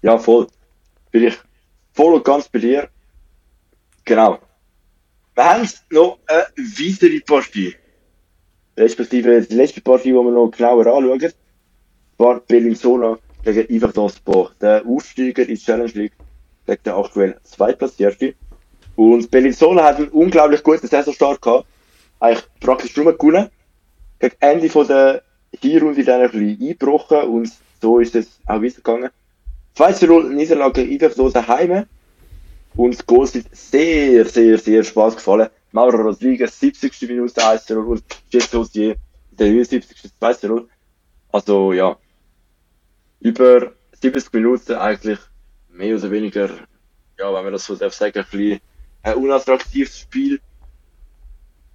Ja, 0.01 0.17
voll. 0.17 0.47
Bin 1.11 1.25
ich 1.25 1.37
voll 1.91 2.15
und 2.15 2.25
ganz 2.25 2.49
bei 2.49 2.57
dir. 2.57 2.89
Genau. 4.05 4.39
Wir 5.35 5.43
haben 5.43 5.69
noch 5.91 6.17
eine 6.25 6.47
weitere 6.57 7.19
Partie. 7.19 7.75
Respektive 8.75 9.39
die 9.43 9.53
letzte 9.53 9.81
Partie, 9.81 10.09
die 10.09 10.15
wir 10.15 10.31
noch 10.31 10.49
genauer 10.49 10.87
anschauen. 10.87 11.42
War 12.17 12.39
Bellinzona 12.39 13.17
gegen 13.43 13.73
Iverdon 13.73 14.09
Sport. 14.09 14.55
Der 14.61 14.85
Aufsteiger 14.85 15.47
in 15.47 15.57
Challenge 15.57 15.91
League 15.93 16.13
gegen 16.65 16.83
den 16.83 16.93
aktuell 16.93 17.37
Zweitplatzierte. 17.43 18.35
Und 18.95 19.29
Bellinzona 19.31 19.83
hat 19.83 19.97
einen 19.97 20.09
unglaublich 20.09 20.63
guten 20.63 20.87
Saisonstart 20.87 21.41
gehabt. 21.41 21.65
Eigentlich 22.19 22.45
praktisch 22.59 22.95
nur 22.95 23.17
gewonnen. 23.17 23.49
Gegen 24.19 24.35
Ende 24.39 24.69
von 24.69 24.87
der 24.87 25.23
Hinrunde 25.59 26.03
dann 26.03 26.21
ein 26.21 26.31
bisschen 26.31 26.61
eingebrochen 26.61 27.21
und 27.23 27.51
so 27.81 27.99
ist 27.99 28.15
es 28.15 28.39
auch 28.45 28.61
weitergegangen. 28.61 29.09
2-0 29.77 30.29
Niederlage 30.29 30.85
gegen 30.85 30.93
Iverdon 30.93 31.33
daheim. 31.33 31.85
Und 32.75 32.93
das 32.93 33.05
Goal 33.05 33.27
sind 33.27 33.47
sehr, 33.55 34.25
sehr, 34.25 34.57
sehr 34.57 34.83
Spaß 34.83 35.15
gefallen. 35.15 35.49
Mauro 35.71 35.97
Rodriguez, 35.97 36.59
70. 36.59 37.01
Minute 37.09 37.45
1 37.45 37.69
0 37.69 37.77
und 37.85 38.03
Jesse 38.29 38.59
Osier, 38.59 38.95
der 39.31 39.47
79. 39.47 40.11
2 40.19 40.47
0. 40.47 40.67
Also, 41.31 41.73
ja. 41.73 41.97
Über 43.23 43.71
70 44.01 44.33
Minuten 44.33 44.73
eigentlich 44.73 45.19
mehr 45.69 45.95
oder 45.95 46.11
weniger, 46.11 46.49
ja, 47.17 47.33
wenn 47.33 47.43
man 47.43 47.53
das 47.53 47.65
so 47.65 47.75
darf 47.75 47.93
sagen, 47.93 48.19
ein 48.19 48.25
bisschen 48.29 48.59
ein 49.01 49.15
unattraktives 49.15 49.99
Spiel. 49.99 50.39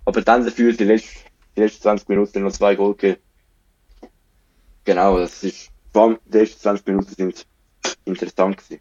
Aber 0.04 0.22
dann 0.22 0.44
dafür 0.44 0.72
die 0.72 0.84
letzten, 0.84 1.18
die 1.56 1.61
letzten 1.62 1.82
20 1.82 2.08
Minuten 2.08 2.42
noch 2.42 2.52
zwei 2.52 2.74
Goal 2.74 2.94
gegeben. 2.94 3.20
Genau, 4.84 5.18
das 5.18 5.42
ist, 5.42 5.70
vor 5.92 6.02
allem 6.02 6.18
die 6.26 6.38
letzten 6.38 6.61
20 6.61 6.87
Minuten 6.87 7.14
sind 7.14 7.46
interessant 8.04 8.58
gewesen. 8.58 8.80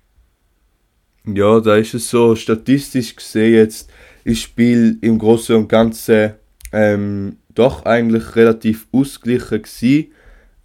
Ja, 1.25 1.59
da 1.59 1.75
ist 1.75 1.93
es 1.93 2.09
so, 2.09 2.35
statistisch 2.35 3.15
gesehen 3.15 3.53
jetzt 3.53 3.89
ist 4.23 4.43
das 4.43 4.43
Spiel 4.43 4.97
im 5.01 5.19
Großen 5.19 5.55
und 5.55 5.67
Ganzen 5.67 6.35
ähm, 6.71 7.37
doch 7.49 7.85
eigentlich 7.85 8.35
relativ 8.35 8.87
ausgeglichen 8.91 9.61
gewesen, 9.61 10.13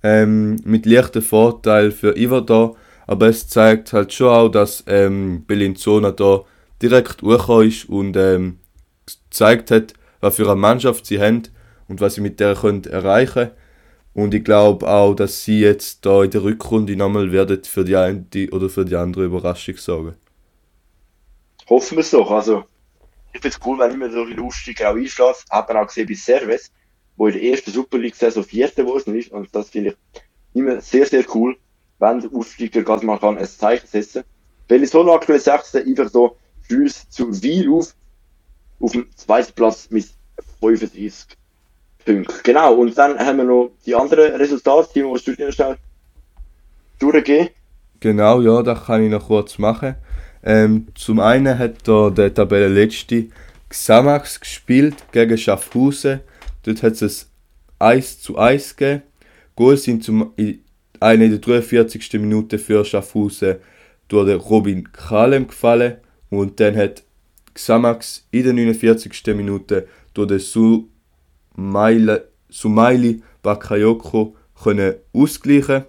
ähm, 0.02 0.56
mit 0.64 0.86
leichten 0.86 1.22
Vorteil 1.22 1.90
für 1.92 2.16
Iverdor, 2.16 2.76
aber 3.06 3.28
es 3.28 3.48
zeigt 3.48 3.92
halt 3.92 4.12
schon 4.12 4.28
auch, 4.28 4.48
dass 4.48 4.84
ähm, 4.86 5.44
Bellinzona 5.46 6.12
da 6.12 6.44
direkt 6.80 7.22
hochgekommen 7.22 7.68
ist 7.68 7.88
und 7.88 8.16
ähm, 8.16 8.58
gezeigt 9.06 9.70
hat, 9.70 9.94
was 10.20 10.36
für 10.36 10.46
eine 10.46 10.56
Mannschaft 10.56 11.06
sie 11.06 11.20
haben 11.20 11.42
und 11.88 12.00
was 12.00 12.14
sie 12.14 12.20
mit 12.20 12.40
der 12.40 12.54
können 12.54 12.84
erreichen 12.84 13.50
und 14.14 14.34
ich 14.34 14.44
glaube 14.44 14.86
auch, 14.86 15.14
dass 15.14 15.44
sie 15.44 15.60
jetzt 15.60 16.04
da 16.04 16.22
in 16.22 16.30
der 16.30 16.42
Rückrunde 16.42 16.96
nochmal 16.96 17.32
werden 17.32 17.64
für 17.64 17.84
die 17.84 17.96
eine 17.96 18.26
oder 18.50 18.68
für 18.68 18.84
die 18.84 18.96
andere 18.96 19.24
Überraschung 19.24 19.76
sorgen. 19.76 20.16
Hoffen 21.68 21.96
wir 21.96 22.02
es 22.02 22.10
doch. 22.10 22.30
Also, 22.30 22.64
ich 23.32 23.40
finde 23.40 23.56
es 23.56 23.60
cool, 23.64 23.78
wenn 23.78 23.92
immer 23.92 24.10
so 24.10 24.26
Aufsteiger 24.42 24.90
auch 24.90 24.96
einschlägt. 24.96 25.44
Hat 25.50 25.68
man 25.68 25.78
auch 25.78 25.86
gesehen 25.86 26.06
bei 26.06 26.14
Serves, 26.14 26.70
wo 27.16 27.26
in 27.26 27.34
der 27.34 27.42
ersten 27.42 27.70
Super 27.70 27.98
League-Saison 27.98 28.44
Vierter 28.44 28.84
geworden 28.84 29.14
ist. 29.14 29.30
Und 29.30 29.54
das 29.54 29.70
finde 29.70 29.90
ich 29.90 29.96
immer 30.54 30.80
sehr, 30.80 31.06
sehr 31.06 31.24
cool, 31.34 31.56
wenn 31.98 32.20
der 32.20 32.32
Aufsteiger 32.32 32.82
gerade 32.82 33.06
mal 33.06 33.18
kann 33.18 33.38
ein 33.38 33.46
Zeichen 33.46 33.86
setzen 33.86 34.24
Weil 34.68 34.86
so 34.86 35.10
aktuell 35.12 35.40
Sechste 35.40 35.80
einfach 35.80 36.08
so 36.08 36.36
Schluss 36.62 37.08
zu 37.08 37.42
Wiel 37.42 37.70
auf, 37.70 37.94
auf 38.80 38.92
dem 38.92 39.06
zweiten 39.16 39.52
Platz 39.52 39.88
mit 39.90 40.06
35 40.60 41.36
Punkten. 42.04 42.34
Genau, 42.42 42.74
und 42.74 42.96
dann 42.96 43.18
haben 43.18 43.38
wir 43.38 43.44
noch 43.44 43.70
die 43.86 43.94
anderen 43.94 44.34
Resultate, 44.34 44.88
die 44.94 45.02
wir 45.02 45.36
dir 45.36 45.52
schnell 45.52 45.76
durchgehen. 46.98 47.48
Genau, 48.00 48.40
ja, 48.40 48.62
das 48.62 48.86
kann 48.86 49.04
ich 49.04 49.10
noch 49.10 49.26
kurz 49.26 49.58
machen. 49.58 49.94
Ähm, 50.42 50.88
zum 50.94 51.20
einen 51.20 51.58
hat 51.58 51.86
da 51.86 52.10
der 52.10 52.34
Tabellenletzte 52.34 53.26
Xamax 53.68 54.40
gespielt 54.40 54.96
gegen 55.12 55.38
Schaffhausen. 55.38 56.20
Dort 56.64 56.82
hat 56.82 57.00
es 57.00 57.30
ein 57.78 57.96
1 57.96 58.20
zu 58.20 58.38
1 58.38 58.76
gegeben. 58.76 59.02
Goal 59.56 59.76
sind 59.76 60.04
zum 60.04 60.32
eine 61.00 61.24
in 61.24 61.30
der 61.30 61.40
43. 61.40 62.12
Minute 62.14 62.58
für 62.58 62.84
Schaffhausen 62.84 63.56
durch 64.08 64.26
den 64.28 64.38
Robin 64.38 64.92
Kalem 64.92 65.48
gefallen 65.48 65.96
und 66.30 66.60
dann 66.60 66.76
hat 66.76 67.02
Xamax 67.54 68.26
in 68.30 68.44
der 68.44 68.52
49. 68.52 69.12
Minute 69.28 69.88
durch 70.14 70.28
den 70.28 70.38
Sumaili, 70.38 72.18
Sumaili 72.48 73.22
Bakayoko 73.42 74.36
können 74.62 74.94
ausgleichen 75.12 75.84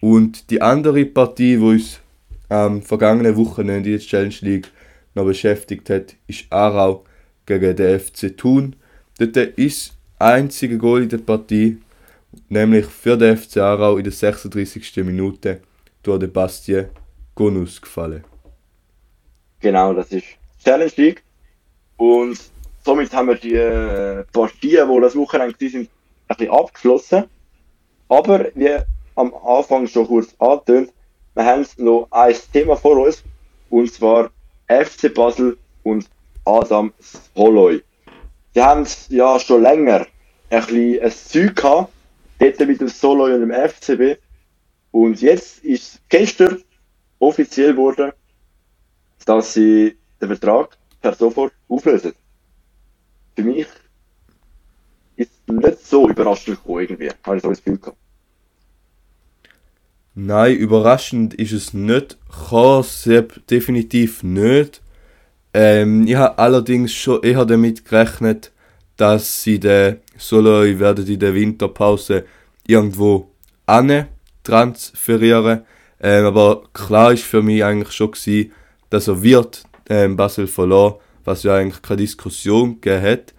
und 0.00 0.50
die 0.50 0.60
andere 0.60 1.06
Partie, 1.06 1.56
die 1.56 1.62
uns 1.62 2.00
am 2.48 2.82
vergangenen 2.82 3.36
Wochenende 3.36 3.90
in 3.90 3.98
der 3.98 4.06
Challenge 4.06 4.34
League 4.40 4.70
noch 5.14 5.24
beschäftigt 5.24 5.88
hat, 5.90 6.16
ist 6.26 6.44
Aarau 6.50 7.04
gegen 7.46 7.74
den 7.76 7.98
FC 7.98 8.36
Thun. 8.36 8.76
Dort 9.18 9.36
ist 9.36 9.94
einzige 10.22 10.78
Goal 10.78 11.02
in 11.02 11.08
der 11.08 11.18
Partie, 11.18 11.78
nämlich 12.48 12.86
für 12.86 13.16
den 13.16 13.36
FC 13.36 13.58
Aarau 13.58 13.98
in 13.98 14.04
der 14.04 14.12
36. 14.12 14.96
Minute 14.98 15.60
durch 16.02 16.18
den 16.18 16.32
Bastien 16.32 16.88
Gonus 17.34 17.80
gefallen. 17.80 18.24
Genau, 19.60 19.92
das 19.92 20.10
ist 20.12 20.26
Challenge 20.64 20.92
League. 20.96 21.22
Und 21.96 22.38
somit 22.84 23.12
haben 23.12 23.28
wir 23.28 23.36
die 23.36 23.54
äh, 23.54 24.24
Partien, 24.32 24.90
die 24.90 25.00
das 25.00 25.16
Wochenende 25.16 25.56
sind, 25.58 25.88
ein 26.28 26.36
bisschen 26.36 26.52
abgeschlossen. 26.52 27.24
Aber 28.08 28.46
wie 28.54 28.78
am 29.14 29.32
Anfang 29.34 29.86
schon 29.86 30.06
kurz 30.06 30.34
angetönt, 30.38 30.92
wir 31.34 31.44
haben 31.44 31.66
noch 31.78 32.08
ein 32.10 32.34
Thema 32.52 32.76
vor 32.76 32.98
uns, 32.98 33.22
und 33.70 33.92
zwar 33.92 34.30
FC 34.68 35.12
Basel 35.14 35.56
und 35.82 36.08
Adam 36.44 36.92
Soloy. 37.34 37.82
Die 38.54 38.60
haben 38.60 38.86
ja 39.08 39.38
schon 39.38 39.62
länger 39.62 40.06
ein 40.52 40.66
bisschen 40.66 41.02
ein 41.02 41.10
Zeug 41.12 41.56
gehabt, 41.56 41.92
dort 42.38 42.60
mit 42.60 42.80
dem 42.80 42.88
Soloy 42.88 43.34
und 43.34 43.40
dem 43.40 43.52
FCB. 43.52 44.20
Und 44.90 45.20
jetzt 45.22 45.64
ist 45.64 46.00
gestern 46.08 46.62
offiziell 47.18 47.72
geworden, 47.72 48.12
dass 49.24 49.54
sie 49.54 49.96
den 50.20 50.28
Vertrag 50.28 50.76
per 51.00 51.14
sofort 51.14 51.52
auflösen. 51.68 52.12
Für 53.34 53.42
mich 53.42 53.66
ist 55.16 55.30
es 55.46 55.54
nicht 55.54 55.86
so 55.86 56.08
überraschend 56.08 56.58
gekommen, 56.58 56.80
irgendwie. 56.80 57.10
Habe 57.22 57.36
ich 57.36 57.42
so 57.42 57.48
ein 57.48 57.54
Gefühl 57.54 57.78
gehabt. 57.78 57.96
Nein, 60.14 60.56
überraschend 60.56 61.32
ist 61.34 61.52
es 61.52 61.72
nicht. 61.72 62.18
Sepp 62.82 63.46
definitiv 63.46 64.22
nicht. 64.22 64.82
Ähm, 65.54 66.06
ich 66.06 66.16
habe 66.16 66.38
allerdings 66.38 66.92
schon 66.92 67.22
eher 67.22 67.46
damit 67.46 67.86
gerechnet, 67.86 68.52
dass 68.96 69.42
sie 69.42 69.58
den 69.58 69.98
Solo 70.16 70.62
werden 70.78 71.06
in 71.06 71.18
der 71.18 71.34
Winterpause 71.34 72.24
irgendwo 72.66 73.30
ane 73.66 74.08
transferieren. 74.42 75.62
Ähm, 76.00 76.26
aber 76.26 76.64
klar 76.72 77.12
ist 77.12 77.24
für 77.24 77.42
mich 77.42 77.64
eigentlich 77.64 77.92
schon 77.92 78.10
gewesen, 78.10 78.52
dass 78.90 79.08
er 79.08 79.22
wird 79.22 79.64
ähm, 79.88 80.16
Basel 80.16 80.46
verloren, 80.46 80.96
was 81.24 81.42
ja 81.42 81.56
eigentlich 81.56 81.82
keine 81.82 81.98
Diskussion 81.98 82.80
gegeben 82.80 83.02
hat. 83.02 83.34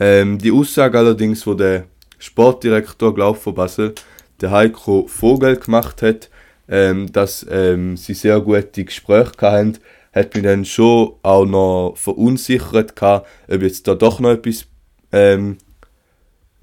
Ähm, 0.00 0.38
die 0.38 0.52
Aussage 0.52 0.98
allerdings, 0.98 1.46
wo 1.46 1.54
der 1.54 1.84
Sportdirektor 2.18 3.14
glaub 3.14 3.36
von 3.36 3.54
Basel, 3.54 3.94
der 4.40 4.50
Heiko 4.50 5.06
Vogel 5.06 5.56
gemacht 5.56 6.02
hat, 6.02 6.30
ähm, 6.68 7.10
dass 7.12 7.46
ähm, 7.50 7.96
sie 7.96 8.14
sehr 8.14 8.40
gute 8.40 8.84
Gespräche 8.84 9.32
hatten, 9.40 9.78
hat 10.12 10.34
mich 10.34 10.44
dann 10.44 10.64
schon 10.64 11.14
auch 11.22 11.44
noch 11.44 11.94
verunsichert 11.96 12.96
gehabt, 12.96 13.26
ob 13.48 13.62
jetzt 13.62 13.86
da 13.86 13.94
doch 13.94 14.20
noch 14.20 14.30
etwas, 14.30 14.66
ähm, 15.12 15.58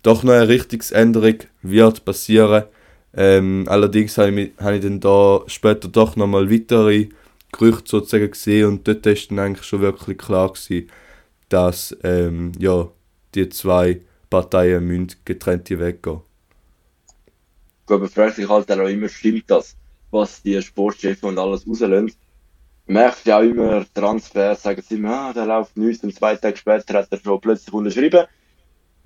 doch 0.04 0.24
noch 0.24 0.34
eine 0.34 0.48
Richtungsänderung 0.48 1.40
wird 1.62 2.06
passieren. 2.06 2.66
Ähm, 3.14 3.66
allerdings 3.68 4.18
habe 4.18 4.40
ich, 4.40 4.52
habe 4.60 4.76
ich 4.76 4.84
dann 4.84 5.00
da 5.00 5.42
später 5.48 5.88
doch 5.88 6.16
noch 6.16 6.28
mal 6.28 6.52
weitere 6.52 7.10
Gerüchte 7.52 7.90
sozusagen 7.90 8.30
gesehen 8.30 8.68
und 8.68 8.88
dort 8.88 9.06
ist 9.06 9.32
dann 9.32 9.40
eigentlich 9.40 9.66
schon 9.66 9.82
wirklich 9.82 10.18
klar 10.18 10.52
gewesen, 10.52 10.90
dass 11.50 11.96
ähm, 12.04 12.52
ja, 12.60 12.88
die 13.34 13.50
zwei 13.50 14.02
Parteien 14.30 14.86
müssen 14.86 15.16
getrennte 15.24 15.80
weggehen. 15.80 16.20
Ich 17.82 17.88
glaube, 17.88 18.10
fragt 18.10 18.36
sich 18.36 18.50
halt 18.50 18.70
auch 18.72 18.88
immer, 18.88 19.08
stimmt 19.08 19.44
das, 19.48 19.76
was 20.12 20.42
die 20.42 20.62
Sportchefs 20.62 21.24
und 21.24 21.38
alles 21.38 21.68
rauslösen? 21.68 22.12
Man 22.88 22.94
merkt 22.96 23.26
ja 23.26 23.38
auch 23.38 23.44
immer, 23.44 23.86
Transfer, 23.94 24.56
sagen 24.56 24.82
sie 24.82 24.96
immer, 24.96 25.30
ah, 25.30 25.34
der 25.34 25.46
läuft 25.46 25.78
nichts 25.78 26.04
und 26.04 26.14
zwei 26.14 26.36
Tage 26.36 26.58
später 26.58 26.96
hat 26.96 27.08
er 27.10 27.20
schon 27.20 27.40
plötzlich 27.40 27.74
unterschrieben. 27.74 28.26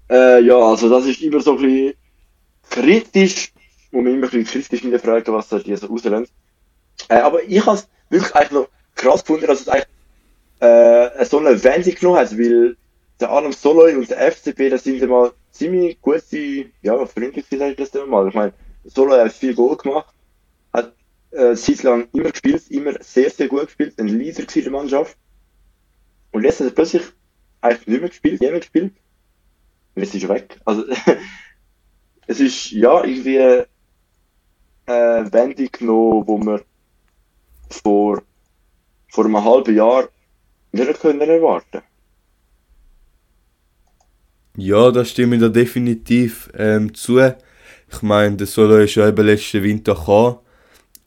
Äh, 0.10 0.42
ja, 0.42 0.58
also 0.58 0.90
das 0.90 1.06
ist 1.06 1.22
immer 1.22 1.40
so 1.42 1.58
ein 1.58 1.62
bisschen 1.62 1.94
kritisch, 2.70 3.52
und 3.92 4.04
man 4.04 4.14
immer 4.14 4.28
ein 4.28 4.30
bisschen 4.30 4.46
kritisch 4.46 4.82
hinterfragen, 4.82 5.34
was 5.34 5.50
die 5.50 5.76
so 5.76 5.88
rauslösen. 5.88 6.28
Äh, 7.08 7.16
aber 7.16 7.44
ich 7.44 7.66
habe 7.66 7.78
es 7.78 7.88
wirklich 8.10 8.36
eigentlich 8.36 8.52
noch 8.52 8.70
krass 8.96 9.22
gefunden, 9.22 9.48
dass 9.48 9.62
es 9.62 9.70
eigentlich 9.70 9.88
äh, 10.60 11.26
so 11.26 11.40
eine 11.40 11.64
Wendung 11.64 11.96
genommen 11.96 12.18
hat, 12.18 12.38
weil 12.38 12.76
der 13.20 13.32
Adam 13.32 13.52
Soloy 13.52 13.96
und 13.96 14.10
der 14.10 14.32
FCB, 14.32 14.70
das 14.70 14.84
sind 14.84 14.98
ja 14.98 15.08
mal 15.08 15.32
ziemlich 15.52 16.02
gute, 16.02 16.66
ja, 16.82 17.06
Freunde 17.06 17.44
sag 17.50 17.80
ich 17.80 17.90
das 17.90 18.08
mal. 18.08 18.28
Ich 18.28 18.34
meine, 18.34 18.54
Soloy 18.86 19.20
hat 19.20 19.34
viel 19.34 19.54
Goal 19.54 19.78
gemacht, 19.78 20.14
hat 20.74 20.94
äh, 21.32 21.56
Zeit 21.56 21.84
lang 21.84 22.08
immer 22.14 22.32
gespielt, 22.32 22.64
immer 22.70 22.94
sehr, 23.02 23.30
sehr 23.30 23.48
gut 23.48 23.66
gespielt, 23.66 24.00
ein 24.00 24.08
Leader 24.08 24.44
in 24.56 24.64
der 24.64 24.72
Mannschaft. 24.72 25.18
Und 26.32 26.44
jetzt 26.44 26.60
hat 26.60 26.68
er 26.68 26.74
plötzlich 26.74 27.04
eigentlich 27.62 27.88
nicht 27.88 28.00
mehr 28.02 28.10
gespielt, 28.10 28.42
nicht 28.42 28.52
mehr 28.52 28.60
gespielt. 28.60 28.94
Jetzt 30.00 30.16
ist 30.16 30.24
er 30.24 30.30
weg. 30.30 30.60
Also, 30.66 30.84
es 32.28 32.40
ist, 32.40 32.72
ja, 32.72 33.04
irgendwie 33.04 33.38
äh, 33.38 33.66
Wendung 35.32 35.70
genommen, 35.72 36.28
wo 36.28 36.38
man 36.38 36.62
vor, 37.70 38.22
vor 39.10 39.26
einem 39.26 39.44
halben 39.44 39.76
Jahr 39.76 40.10
nicht 40.72 41.00
können 41.00 41.22
erwarten 41.22 41.82
Ja, 44.58 44.92
da 44.92 45.06
stimme 45.06 45.36
ich 45.36 45.42
da 45.42 45.50
definitiv 45.50 46.50
ähm, 46.56 46.94
zu. 46.94 47.20
Ich 47.92 48.02
meine, 48.02 48.36
der 48.36 48.48
Solo 48.48 48.78
ist 48.78 48.96
ja 48.96 49.08
eben 49.08 49.26
letzten 49.26 49.64
Winter 49.64 49.96
gekommen. 49.96 50.38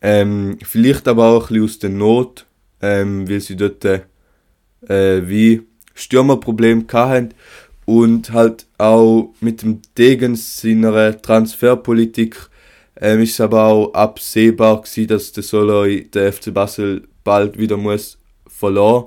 Ähm, 0.00 0.59
vielleicht 0.62 1.07
aber 1.07 1.28
auch 1.28 1.50
ein 1.50 1.61
bisschen 1.61 1.64
aus 1.64 1.78
der 1.78 1.90
Not, 1.90 2.46
ähm, 2.81 3.28
weil 3.28 3.40
sie 3.40 3.57
dort 3.57 3.85
äh, 3.85 4.00
wie 4.88 5.62
Stürmerproblem 5.94 6.87
hatten 6.92 7.35
und 7.85 8.33
halt 8.33 8.66
auch 8.79 9.35
mit 9.40 9.62
dem 9.62 9.83
Degens 9.99 10.61
seiner 10.61 11.21
Transferpolitik 11.21 12.37
ähm, 13.01 13.21
ist 13.21 13.33
es 13.33 13.40
aber 13.40 13.64
auch 13.64 13.95
absehbar 13.95 14.83
gewesen, 14.83 15.09
dass 15.09 15.33
der 15.33 15.42
Solo 15.42 15.85
der 15.87 16.33
FC 16.33 16.55
Basel 16.55 17.09
bald 17.25 17.59
wieder 17.59 17.77
muss 17.77 18.18
verloren, 18.47 19.07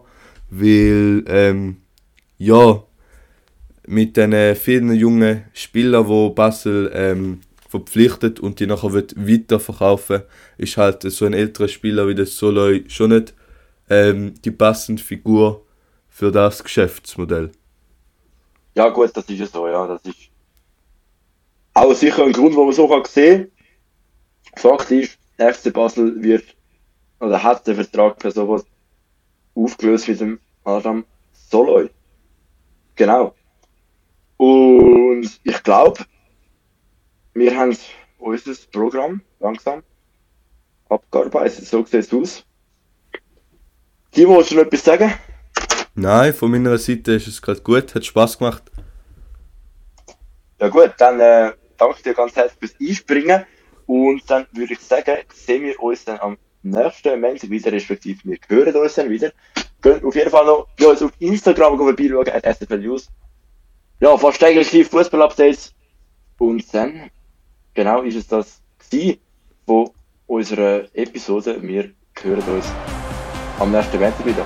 weil 0.50 1.24
ähm, 1.28 1.78
ja 2.38 2.84
mit 3.88 4.18
den 4.18 4.56
vielen 4.56 4.94
jungen 4.94 5.44
Spielern, 5.54 6.08
wo 6.08 6.32
Basel 6.32 6.92
ähm, 6.94 7.42
verpflichtet 7.70 8.40
und 8.40 8.60
die 8.60 8.68
nachher 8.68 8.94
wird 8.94 9.16
weiterverkaufen, 9.16 10.24
ist 10.58 10.78
halt 10.78 11.04
so 11.04 11.26
ein 11.26 11.34
älterer 11.34 11.68
Spieler 11.68 12.08
wie 12.08 12.16
der 12.16 12.26
Soloy 12.26 12.86
schon 12.88 13.12
nicht 13.12 13.34
ähm, 13.90 14.34
die 14.44 14.52
passende 14.52 15.02
Figur 15.02 15.64
für 16.10 16.32
das 16.32 16.64
Geschäftsmodell. 16.64 17.52
Ja 18.76 18.90
gut, 18.90 19.16
das 19.16 19.30
ist 19.30 19.40
ja 19.40 19.48
so, 19.48 19.68
ja, 19.68 19.88
das 19.88 20.04
ist 20.04 20.30
auch 21.74 21.94
sicher 21.94 22.24
ein 22.24 22.34
Grund, 22.34 22.56
wo 22.56 22.66
man 22.66 22.74
so 22.74 22.88
kann 22.88 23.06
sehen. 23.06 23.52
Fakt 24.58 24.92
ist, 24.92 25.18
FC 25.38 25.74
Basel 25.74 26.22
wird 26.22 26.44
oder 27.20 27.42
hat 27.42 27.66
den 27.68 27.76
Vertrag 27.76 28.20
per 28.20 28.32
sowas 28.32 28.66
aufgelöst 29.56 30.08
mit 30.08 30.20
dem 30.20 30.40
Adam 30.64 31.06
Soloy. 31.34 31.90
Genau. 32.96 33.34
Und 34.38 35.40
ich 35.44 35.64
glaube, 35.64 36.06
wir 37.34 37.58
haben 37.58 37.78
unser 38.18 38.54
Programm 38.72 39.22
langsam 39.40 39.84
abgearbeitet. 40.90 41.66
So 41.66 41.86
sieht 41.86 41.94
es 41.94 42.14
aus. 42.14 42.46
Timo, 44.12 44.38
willst 44.38 44.52
du 44.52 44.56
noch 44.56 44.64
etwas 44.64 44.84
sagen? 44.84 45.14
Nein, 45.96 46.34
von 46.34 46.52
meiner 46.52 46.78
Seite 46.78 47.14
ist 47.14 47.28
es 47.28 47.42
gerade 47.42 47.62
gut, 47.62 47.96
hat 47.96 48.06
Spaß 48.06 48.38
gemacht. 48.38 48.64
Ja 50.60 50.70
gut, 50.70 50.94
dann 50.98 51.20
äh, 51.20 51.54
danke 51.78 52.04
dir 52.04 52.14
ganz 52.14 52.36
herzlich 52.36 52.60
fürs 52.60 52.90
Einspringen 52.90 53.46
und 53.86 54.22
dann 54.30 54.46
würde 54.54 54.74
ich 54.74 54.80
sagen, 54.80 55.18
sehen 55.34 55.64
wir 55.64 55.82
uns 55.82 56.06
dann 56.06 56.20
am 56.20 56.38
nächsten 56.64 57.20
Montag 57.20 57.50
wieder, 57.50 57.72
respektive 57.72 58.20
wir 58.24 58.38
hören 58.48 58.76
uns 58.76 58.96
dann 58.96 59.10
wieder. 59.10 59.32
Könnt 59.82 60.04
auf 60.04 60.16
jeden 60.16 60.32
Fall 60.32 60.46
noch 60.46 60.68
bei 60.78 60.88
uns 60.88 61.02
auf 61.02 61.12
Instagram 61.20 61.78
vorbeischauen, 61.78 62.30
at 62.30 62.58
SFL 62.58 62.80
News 62.80 63.10
ja, 64.00 64.18
fast 64.18 64.40
tägliche 64.40 64.84
Fußball-Updates. 64.86 65.74
Und 66.38 66.74
dann, 66.74 67.10
genau, 67.74 68.02
ist 68.02 68.16
es 68.16 68.28
das 68.28 68.62
gewesen 68.78 69.20
von 69.66 69.90
unserer 70.28 70.84
Episode. 70.94 71.62
Wir 71.62 71.92
hören 72.22 72.44
uns 72.44 72.66
am 73.60 73.72
nächsten 73.72 74.00
Montag 74.00 74.26
wieder. 74.26 74.46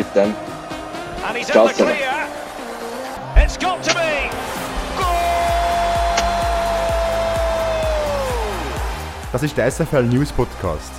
Bis 0.00 0.12
dann. 0.14 0.34
Ciao 1.44 1.68
zusammen. 1.68 1.92
It's 3.36 3.58
got 3.58 3.82
to 3.82 3.92
be. 3.92 4.30
Das 9.30 9.42
ist 9.42 9.54
der 9.58 9.70
SFL 9.70 10.04
News 10.04 10.32
Podcast. 10.32 10.90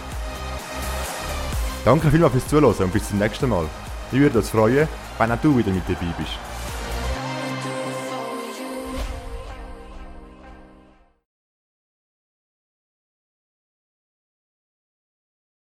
Danke 1.83 2.11
vielmals 2.11 2.33
fürs 2.33 2.47
Zuhören 2.47 2.75
und 2.75 2.93
bis 2.93 3.09
zum 3.09 3.17
nächsten 3.17 3.49
Mal. 3.49 3.65
Ich 4.11 4.19
würde 4.19 4.37
uns 4.37 4.51
freuen, 4.51 4.87
wenn 5.17 5.31
auch 5.31 5.37
du 5.41 5.57
wieder 5.57 5.71
mit 5.71 5.89
dabei 5.89 6.13
bist. 6.19 6.50